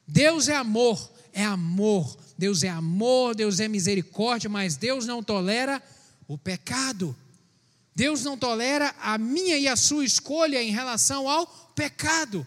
[0.08, 2.18] Deus é amor, é amor.
[2.38, 5.82] Deus é amor, Deus é misericórdia, mas Deus não tolera
[6.28, 7.16] o pecado.
[7.95, 12.45] Deus não tolera a minha e a sua escolha em relação ao pecado.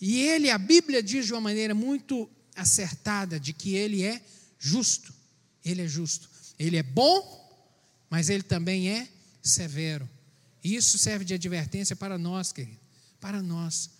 [0.00, 4.20] E ele, a Bíblia diz de uma maneira muito acertada de que ele é
[4.58, 5.12] justo.
[5.64, 6.28] Ele é justo.
[6.58, 7.40] Ele é bom,
[8.08, 9.08] mas ele também é
[9.42, 10.08] severo.
[10.62, 12.80] Isso serve de advertência para nós, querido.
[13.20, 13.90] Para nós.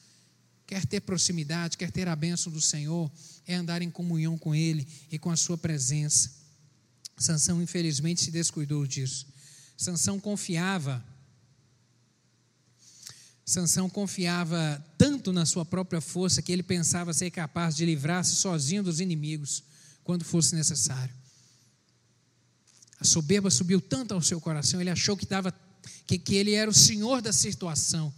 [0.66, 3.10] Quer ter proximidade, quer ter a bênção do Senhor,
[3.46, 6.30] é andar em comunhão com Ele e com a Sua presença.
[7.18, 9.26] Sansão, infelizmente, se descuidou disso.
[9.76, 11.04] Sansão confiava
[13.44, 18.82] Sansão confiava tanto na sua própria força que ele pensava ser capaz de livrar-se sozinho
[18.82, 19.62] dos inimigos
[20.02, 21.14] quando fosse necessário.
[22.98, 25.52] A soberba subiu tanto ao seu coração, ele achou que, dava,
[26.06, 28.12] que, que ele era o senhor da situação,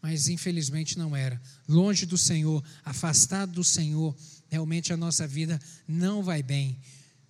[0.00, 1.40] mas infelizmente não era.
[1.68, 4.16] Longe do Senhor, afastado do Senhor,
[4.48, 6.78] realmente a nossa vida não vai bem.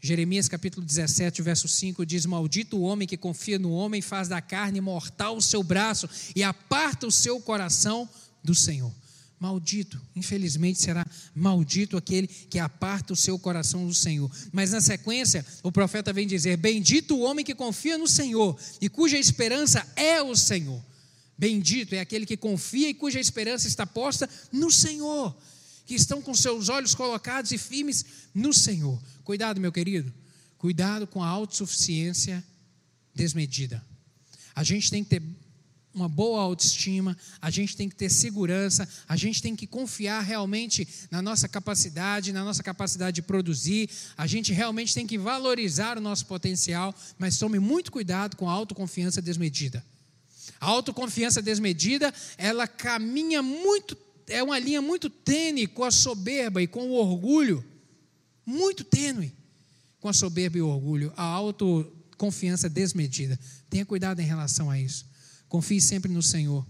[0.04, 4.38] Jeremias capítulo 17, verso 5 diz: Maldito o homem que confia no homem, faz da
[4.38, 8.06] carne mortal o seu braço e aparta o seu coração
[8.42, 8.92] do Senhor.
[9.40, 14.30] Maldito, infelizmente será maldito aquele que aparta o seu coração do Senhor.
[14.52, 18.90] Mas na sequência, o profeta vem dizer: Bendito o homem que confia no Senhor e
[18.90, 20.84] cuja esperança é o Senhor.
[21.38, 25.34] Bendito é aquele que confia e cuja esperança está posta no Senhor,
[25.86, 29.00] que estão com seus olhos colocados e firmes no Senhor.
[29.24, 30.12] Cuidado, meu querido,
[30.58, 32.44] cuidado com a autossuficiência
[33.14, 33.82] desmedida.
[34.54, 35.22] A gente tem que ter
[35.94, 40.86] uma boa autoestima, a gente tem que ter segurança, a gente tem que confiar realmente
[41.10, 46.00] na nossa capacidade, na nossa capacidade de produzir, a gente realmente tem que valorizar o
[46.00, 49.84] nosso potencial, mas tome muito cuidado com a autoconfiança desmedida.
[50.60, 53.96] A autoconfiança desmedida, ela caminha muito,
[54.26, 57.64] é uma linha muito tênue com a soberba e com o orgulho,
[58.44, 59.32] muito tênue
[60.00, 63.38] com a soberba e o orgulho, a autoconfiança desmedida.
[63.70, 65.06] Tenha cuidado em relação a isso.
[65.48, 66.66] Confie sempre no Senhor.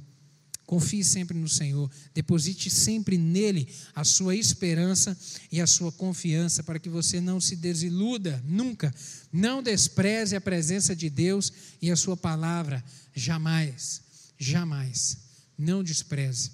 [0.66, 1.90] Confie sempre no Senhor.
[2.14, 5.16] Deposite sempre nele a sua esperança
[5.52, 8.94] e a sua confiança para que você não se desiluda nunca.
[9.32, 11.52] Não despreze a presença de Deus
[11.82, 12.82] e a sua palavra.
[13.14, 14.00] Jamais.
[14.38, 15.18] Jamais.
[15.58, 16.50] Não despreze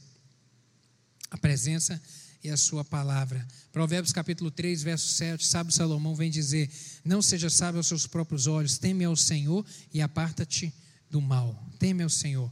[1.31, 2.01] a presença
[2.43, 3.47] e a sua palavra.
[3.73, 6.71] Provérbios capítulo 3, verso 7, sábio Salomão vem dizer:
[7.05, 10.73] Não seja sábio aos seus próprios olhos, teme ao Senhor e aparta-te
[11.11, 11.69] do mal.
[11.79, 12.51] Teme ao Senhor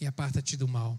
[0.00, 0.98] e aparta-te do mal.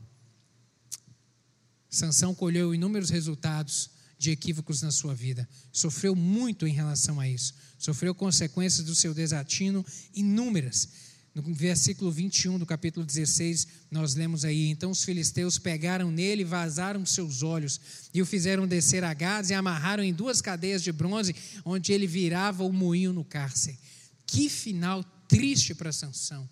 [1.90, 5.48] Sansão colheu inúmeros resultados de equívocos na sua vida.
[5.72, 7.54] Sofreu muito em relação a isso.
[7.78, 10.88] Sofreu consequências do seu desatino inúmeras.
[11.34, 17.04] No versículo 21 do capítulo 16, nós lemos aí: Então os filisteus pegaram nele, vazaram
[17.08, 17.82] seus olhos,
[18.14, 22.06] e o fizeram descer a Gás e amarraram em duas cadeias de bronze, onde ele
[22.06, 23.80] virava o moinho no cárcere.
[24.28, 26.48] Que final triste para Sansão.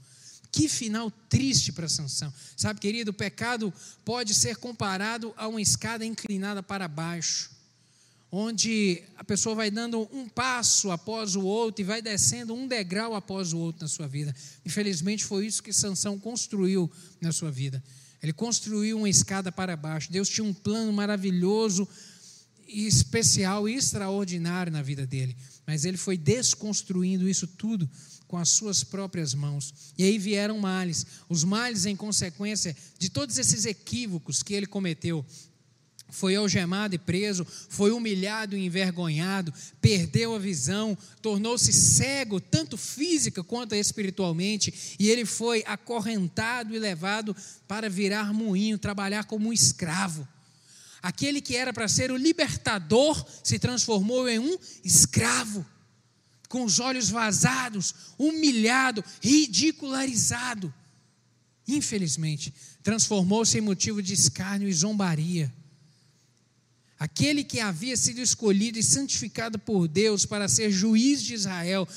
[0.51, 2.33] Que final triste para Sansão.
[2.57, 3.71] Sabe, querido, o pecado
[4.03, 7.51] pode ser comparado a uma escada inclinada para baixo,
[8.31, 13.13] onde a pessoa vai dando um passo após o outro e vai descendo um degrau
[13.13, 14.33] após o outro na sua vida.
[14.65, 17.83] Infelizmente foi isso que Sansão construiu na sua vida.
[18.23, 20.11] Ele construiu uma escada para baixo.
[20.11, 21.87] Deus tinha um plano maravilhoso
[22.67, 25.35] especial e extraordinário na vida dele,
[25.67, 27.89] mas ele foi desconstruindo isso tudo
[28.27, 29.73] com as suas próprias mãos.
[29.97, 35.25] E aí vieram males, os males em consequência de todos esses equívocos que ele cometeu.
[36.11, 43.43] Foi algemado e preso, foi humilhado e envergonhado, perdeu a visão, tornou-se cego, tanto física
[43.43, 47.35] quanto espiritualmente, e ele foi acorrentado e levado
[47.67, 50.27] para virar moinho, trabalhar como um escravo.
[51.01, 55.65] Aquele que era para ser o libertador se transformou em um escravo
[56.51, 60.71] com os olhos vazados, humilhado, ridicularizado.
[61.65, 62.53] Infelizmente,
[62.83, 65.51] transformou-se em motivo de escárnio e zombaria.
[67.01, 71.87] Aquele que havia sido escolhido e santificado por Deus para ser juiz de Israel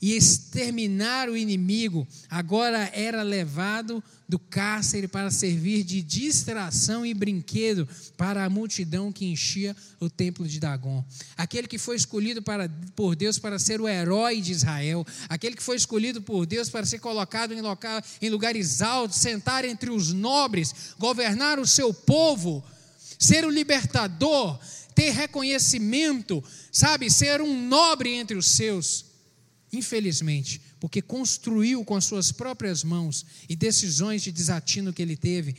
[0.00, 7.86] e exterminar o inimigo, agora era levado do cárcere para servir de distração e brinquedo
[8.16, 11.04] para a multidão que enchia o templo de Dagon.
[11.36, 15.62] Aquele que foi escolhido para, por Deus para ser o herói de Israel, aquele que
[15.62, 20.10] foi escolhido por Deus para ser colocado em, local, em lugares altos, sentar entre os
[20.10, 22.64] nobres, governar o seu povo,
[23.18, 24.58] ser o libertador,
[24.94, 26.42] ter reconhecimento,
[26.72, 29.06] sabe, ser um nobre entre os seus.
[29.72, 35.56] Infelizmente, porque construiu com as suas próprias mãos e decisões de desatino que ele teve,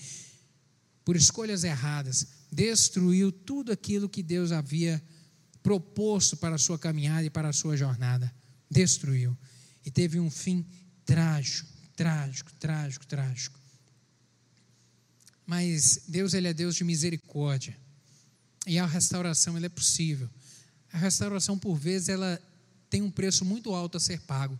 [1.03, 5.01] por escolhas erradas, destruiu tudo aquilo que Deus havia
[5.61, 8.33] proposto para a sua caminhada e para a sua jornada.
[8.69, 9.37] Destruiu.
[9.85, 10.65] E teve um fim
[11.05, 13.58] trágico, trágico, trágico, trágico.
[15.49, 17.75] Mas Deus, Ele é Deus de misericórdia.
[18.67, 20.29] E a restauração, ela é possível.
[20.93, 22.39] A restauração, por vezes, ela
[22.87, 24.59] tem um preço muito alto a ser pago.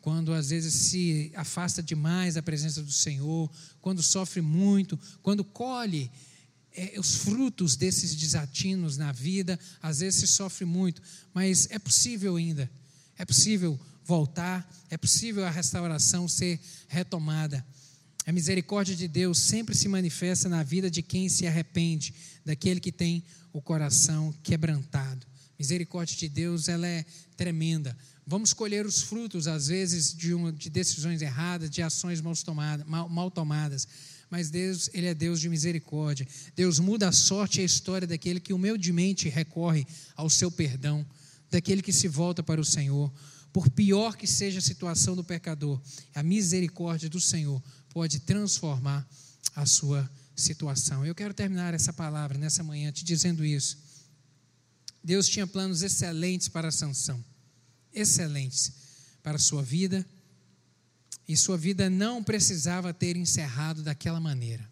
[0.00, 3.50] Quando às vezes se afasta demais da presença do Senhor,
[3.80, 6.08] quando sofre muito, quando colhe
[6.72, 11.02] é, os frutos desses desatinos na vida, às vezes se sofre muito,
[11.34, 12.70] mas é possível ainda,
[13.18, 17.66] é possível voltar, é possível a restauração ser retomada.
[18.26, 22.12] A misericórdia de Deus sempre se manifesta na vida de quem se arrepende,
[22.44, 23.22] daquele que tem
[23.52, 25.24] o coração quebrantado.
[25.56, 27.04] Misericórdia de Deus, ela é
[27.36, 27.96] tremenda.
[28.26, 32.84] Vamos colher os frutos, às vezes, de, uma, de decisões erradas, de ações mal, tomada,
[32.84, 33.86] mal, mal tomadas.
[34.28, 36.26] Mas Deus, Ele é Deus de misericórdia.
[36.56, 41.06] Deus muda a sorte e a história daquele que humildemente recorre ao seu perdão
[41.50, 43.12] daquele que se volta para o Senhor.
[43.52, 45.80] Por pior que seja a situação do pecador,
[46.14, 47.62] a misericórdia do Senhor
[47.96, 49.08] pode transformar
[49.54, 51.06] a sua situação.
[51.06, 53.78] Eu quero terminar essa palavra nessa manhã te dizendo isso.
[55.02, 57.24] Deus tinha planos excelentes para a Sansão,
[57.94, 58.70] excelentes
[59.22, 60.04] para a sua vida,
[61.26, 64.70] e sua vida não precisava ter encerrado daquela maneira.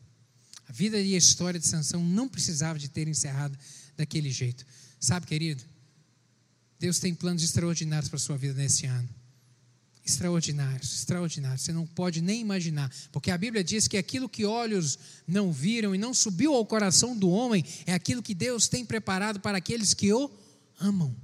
[0.68, 3.58] A vida e a história de Sansão não precisava de ter encerrado
[3.96, 4.66] daquele jeito.
[5.00, 5.64] Sabe, querido?
[6.78, 9.08] Deus tem planos extraordinários para a sua vida nesse ano.
[10.04, 11.62] Extraordinários, extraordinários.
[11.62, 12.92] Você não pode nem imaginar.
[13.10, 17.16] Porque a Bíblia diz que aquilo que olhos não viram e não subiu ao coração
[17.16, 20.30] do homem é aquilo que Deus tem preparado para aqueles que o
[20.78, 21.16] amam.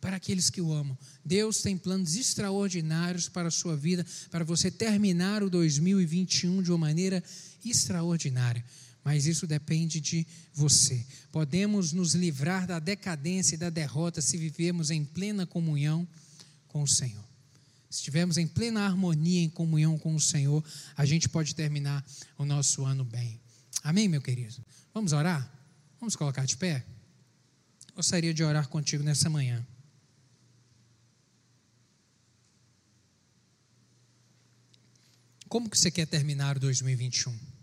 [0.00, 0.96] Para aqueles que o amam.
[1.24, 6.78] Deus tem planos extraordinários para a sua vida, para você terminar o 2021 de uma
[6.78, 7.22] maneira
[7.64, 8.64] extraordinária
[9.04, 11.04] mas isso depende de você.
[11.30, 16.08] Podemos nos livrar da decadência e da derrota se vivermos em plena comunhão
[16.66, 17.33] com o Senhor.
[17.96, 20.64] Estivermos em plena harmonia, em comunhão com o Senhor,
[20.96, 22.04] a gente pode terminar
[22.36, 23.40] o nosso ano bem.
[23.82, 24.64] Amém, meu querido?
[24.92, 25.50] Vamos orar?
[26.00, 26.84] Vamos colocar de pé?
[27.94, 29.64] Gostaria de orar contigo nessa manhã.
[35.48, 37.54] Como que você quer terminar o 2021?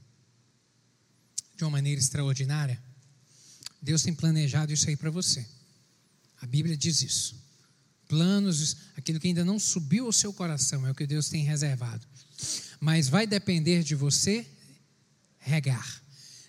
[1.61, 2.81] de uma maneira extraordinária,
[3.79, 5.47] Deus tem planejado isso aí para você.
[6.41, 7.40] A Bíblia diz isso.
[8.11, 12.05] Planos, aquilo que ainda não subiu ao seu coração, é o que Deus tem reservado.
[12.77, 14.45] Mas vai depender de você
[15.39, 16.03] regar.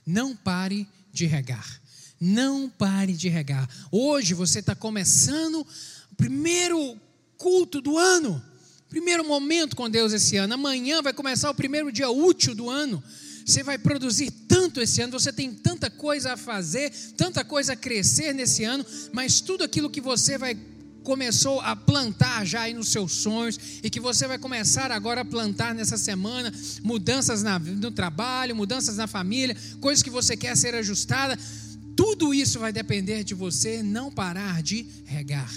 [0.05, 1.81] Não pare de regar.
[2.21, 3.69] Não pare de regar.
[3.93, 5.65] Hoje você está começando
[6.11, 7.01] o primeiro
[7.39, 8.43] culto do ano.
[8.89, 10.55] Primeiro momento com Deus esse ano.
[10.55, 13.01] Amanhã vai começar o primeiro dia útil do ano.
[13.47, 17.77] Você vai produzir tanto esse ano, você tem tanta coisa a fazer, tanta coisa a
[17.77, 20.57] crescer nesse ano, mas tudo aquilo que você vai
[21.03, 25.25] começou a plantar já aí nos seus sonhos e que você vai começar agora a
[25.25, 30.75] plantar nessa semana, mudanças na, no trabalho, mudanças na família, coisas que você quer ser
[30.75, 31.39] ajustada,
[31.97, 35.51] tudo isso vai depender de você não parar de regar.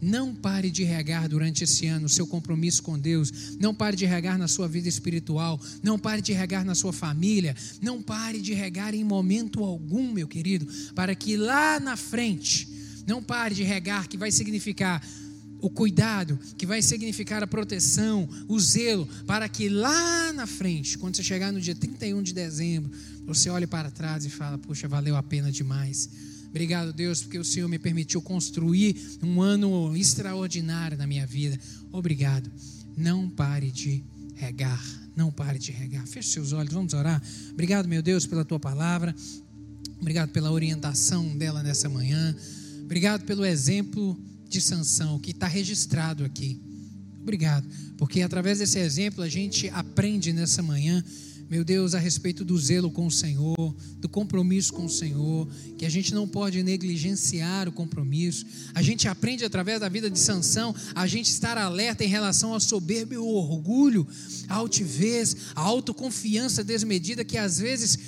[0.00, 3.56] Não pare de regar durante esse ano o seu compromisso com Deus.
[3.58, 5.60] Não pare de regar na sua vida espiritual.
[5.82, 7.54] Não pare de regar na sua família.
[7.82, 12.66] Não pare de regar em momento algum, meu querido, para que lá na frente,
[13.06, 15.02] não pare de regar, que vai significar
[15.60, 21.16] o cuidado, que vai significar a proteção, o zelo, para que lá na frente, quando
[21.16, 22.90] você chegar no dia 31 de dezembro,
[23.26, 26.08] você olhe para trás e fala: Puxa, valeu a pena demais
[26.50, 31.58] Obrigado, Deus, porque o Senhor me permitiu construir um ano extraordinário na minha vida.
[31.92, 32.50] Obrigado.
[32.96, 34.02] Não pare de
[34.34, 34.84] regar.
[35.14, 36.04] Não pare de regar.
[36.08, 37.22] Feche seus olhos, vamos orar.
[37.52, 39.14] Obrigado, meu Deus, pela tua palavra.
[40.00, 42.34] Obrigado pela orientação dela nessa manhã.
[42.90, 46.60] Obrigado pelo exemplo de Sansão que está registrado aqui.
[47.22, 47.64] Obrigado,
[47.96, 51.04] porque através desse exemplo a gente aprende nessa manhã
[51.50, 55.84] meu Deus, a respeito do zelo com o Senhor, do compromisso com o Senhor, que
[55.84, 58.46] a gente não pode negligenciar o compromisso.
[58.72, 62.60] A gente aprende através da vida de Sansão a gente estar alerta em relação ao
[62.60, 64.06] soberbo e ao orgulho,
[64.48, 67.98] à altivez, à autoconfiança desmedida que às vezes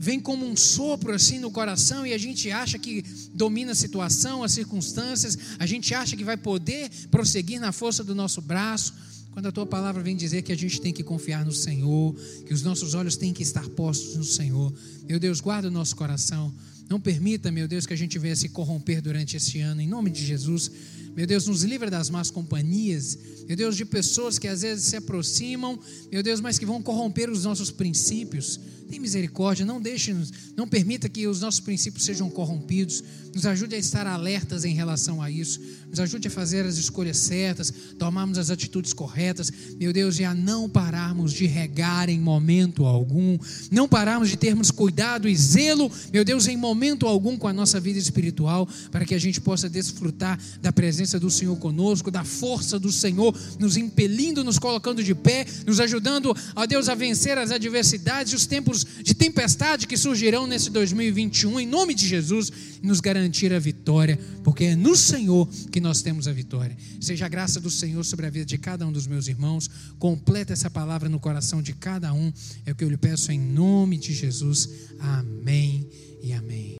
[0.00, 4.42] vem como um sopro assim no coração e a gente acha que domina a situação,
[4.42, 8.94] as circunstâncias, a gente acha que vai poder prosseguir na força do nosso braço.
[9.30, 12.54] Quando a tua palavra vem dizer que a gente tem que confiar no Senhor, que
[12.54, 14.72] os nossos olhos têm que estar postos no Senhor.
[15.06, 16.52] Meu Deus, guarda o nosso coração.
[16.88, 19.82] Não permita, meu Deus, que a gente venha se corromper durante este ano.
[19.82, 20.70] Em nome de Jesus,
[21.14, 23.18] meu Deus, nos livra das más companhias.
[23.46, 25.78] Meu Deus, de pessoas que às vezes se aproximam,
[26.10, 28.58] meu Deus, mas que vão corromper os nossos princípios.
[28.90, 33.04] Tem misericórdia, não deixe-nos, não permita que os nossos princípios sejam corrompidos.
[33.32, 35.60] Nos ajude a estar alertas em relação a isso.
[35.88, 40.34] Nos ajude a fazer as escolhas certas, tomarmos as atitudes corretas, meu Deus, e a
[40.34, 43.38] não pararmos de regar em momento algum,
[43.70, 47.78] não pararmos de termos cuidado e zelo, meu Deus, em momento algum com a nossa
[47.78, 52.76] vida espiritual, para que a gente possa desfrutar da presença do Senhor conosco, da força
[52.76, 57.52] do Senhor nos impelindo, nos colocando de pé, nos ajudando, ó Deus, a vencer as
[57.52, 62.52] adversidades e os tempos de tempestade que surgirão nesse 2021, em nome de Jesus,
[62.82, 66.76] nos garantir a vitória, porque é no Senhor que nós temos a vitória.
[67.00, 70.52] Seja a graça do Senhor sobre a vida de cada um dos meus irmãos, completa
[70.52, 72.32] essa palavra no coração de cada um,
[72.66, 74.68] é o que eu lhe peço em nome de Jesus.
[74.98, 75.88] Amém
[76.22, 76.76] e amém.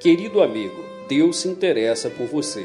[0.00, 2.64] Querido amigo, Deus se interessa por você.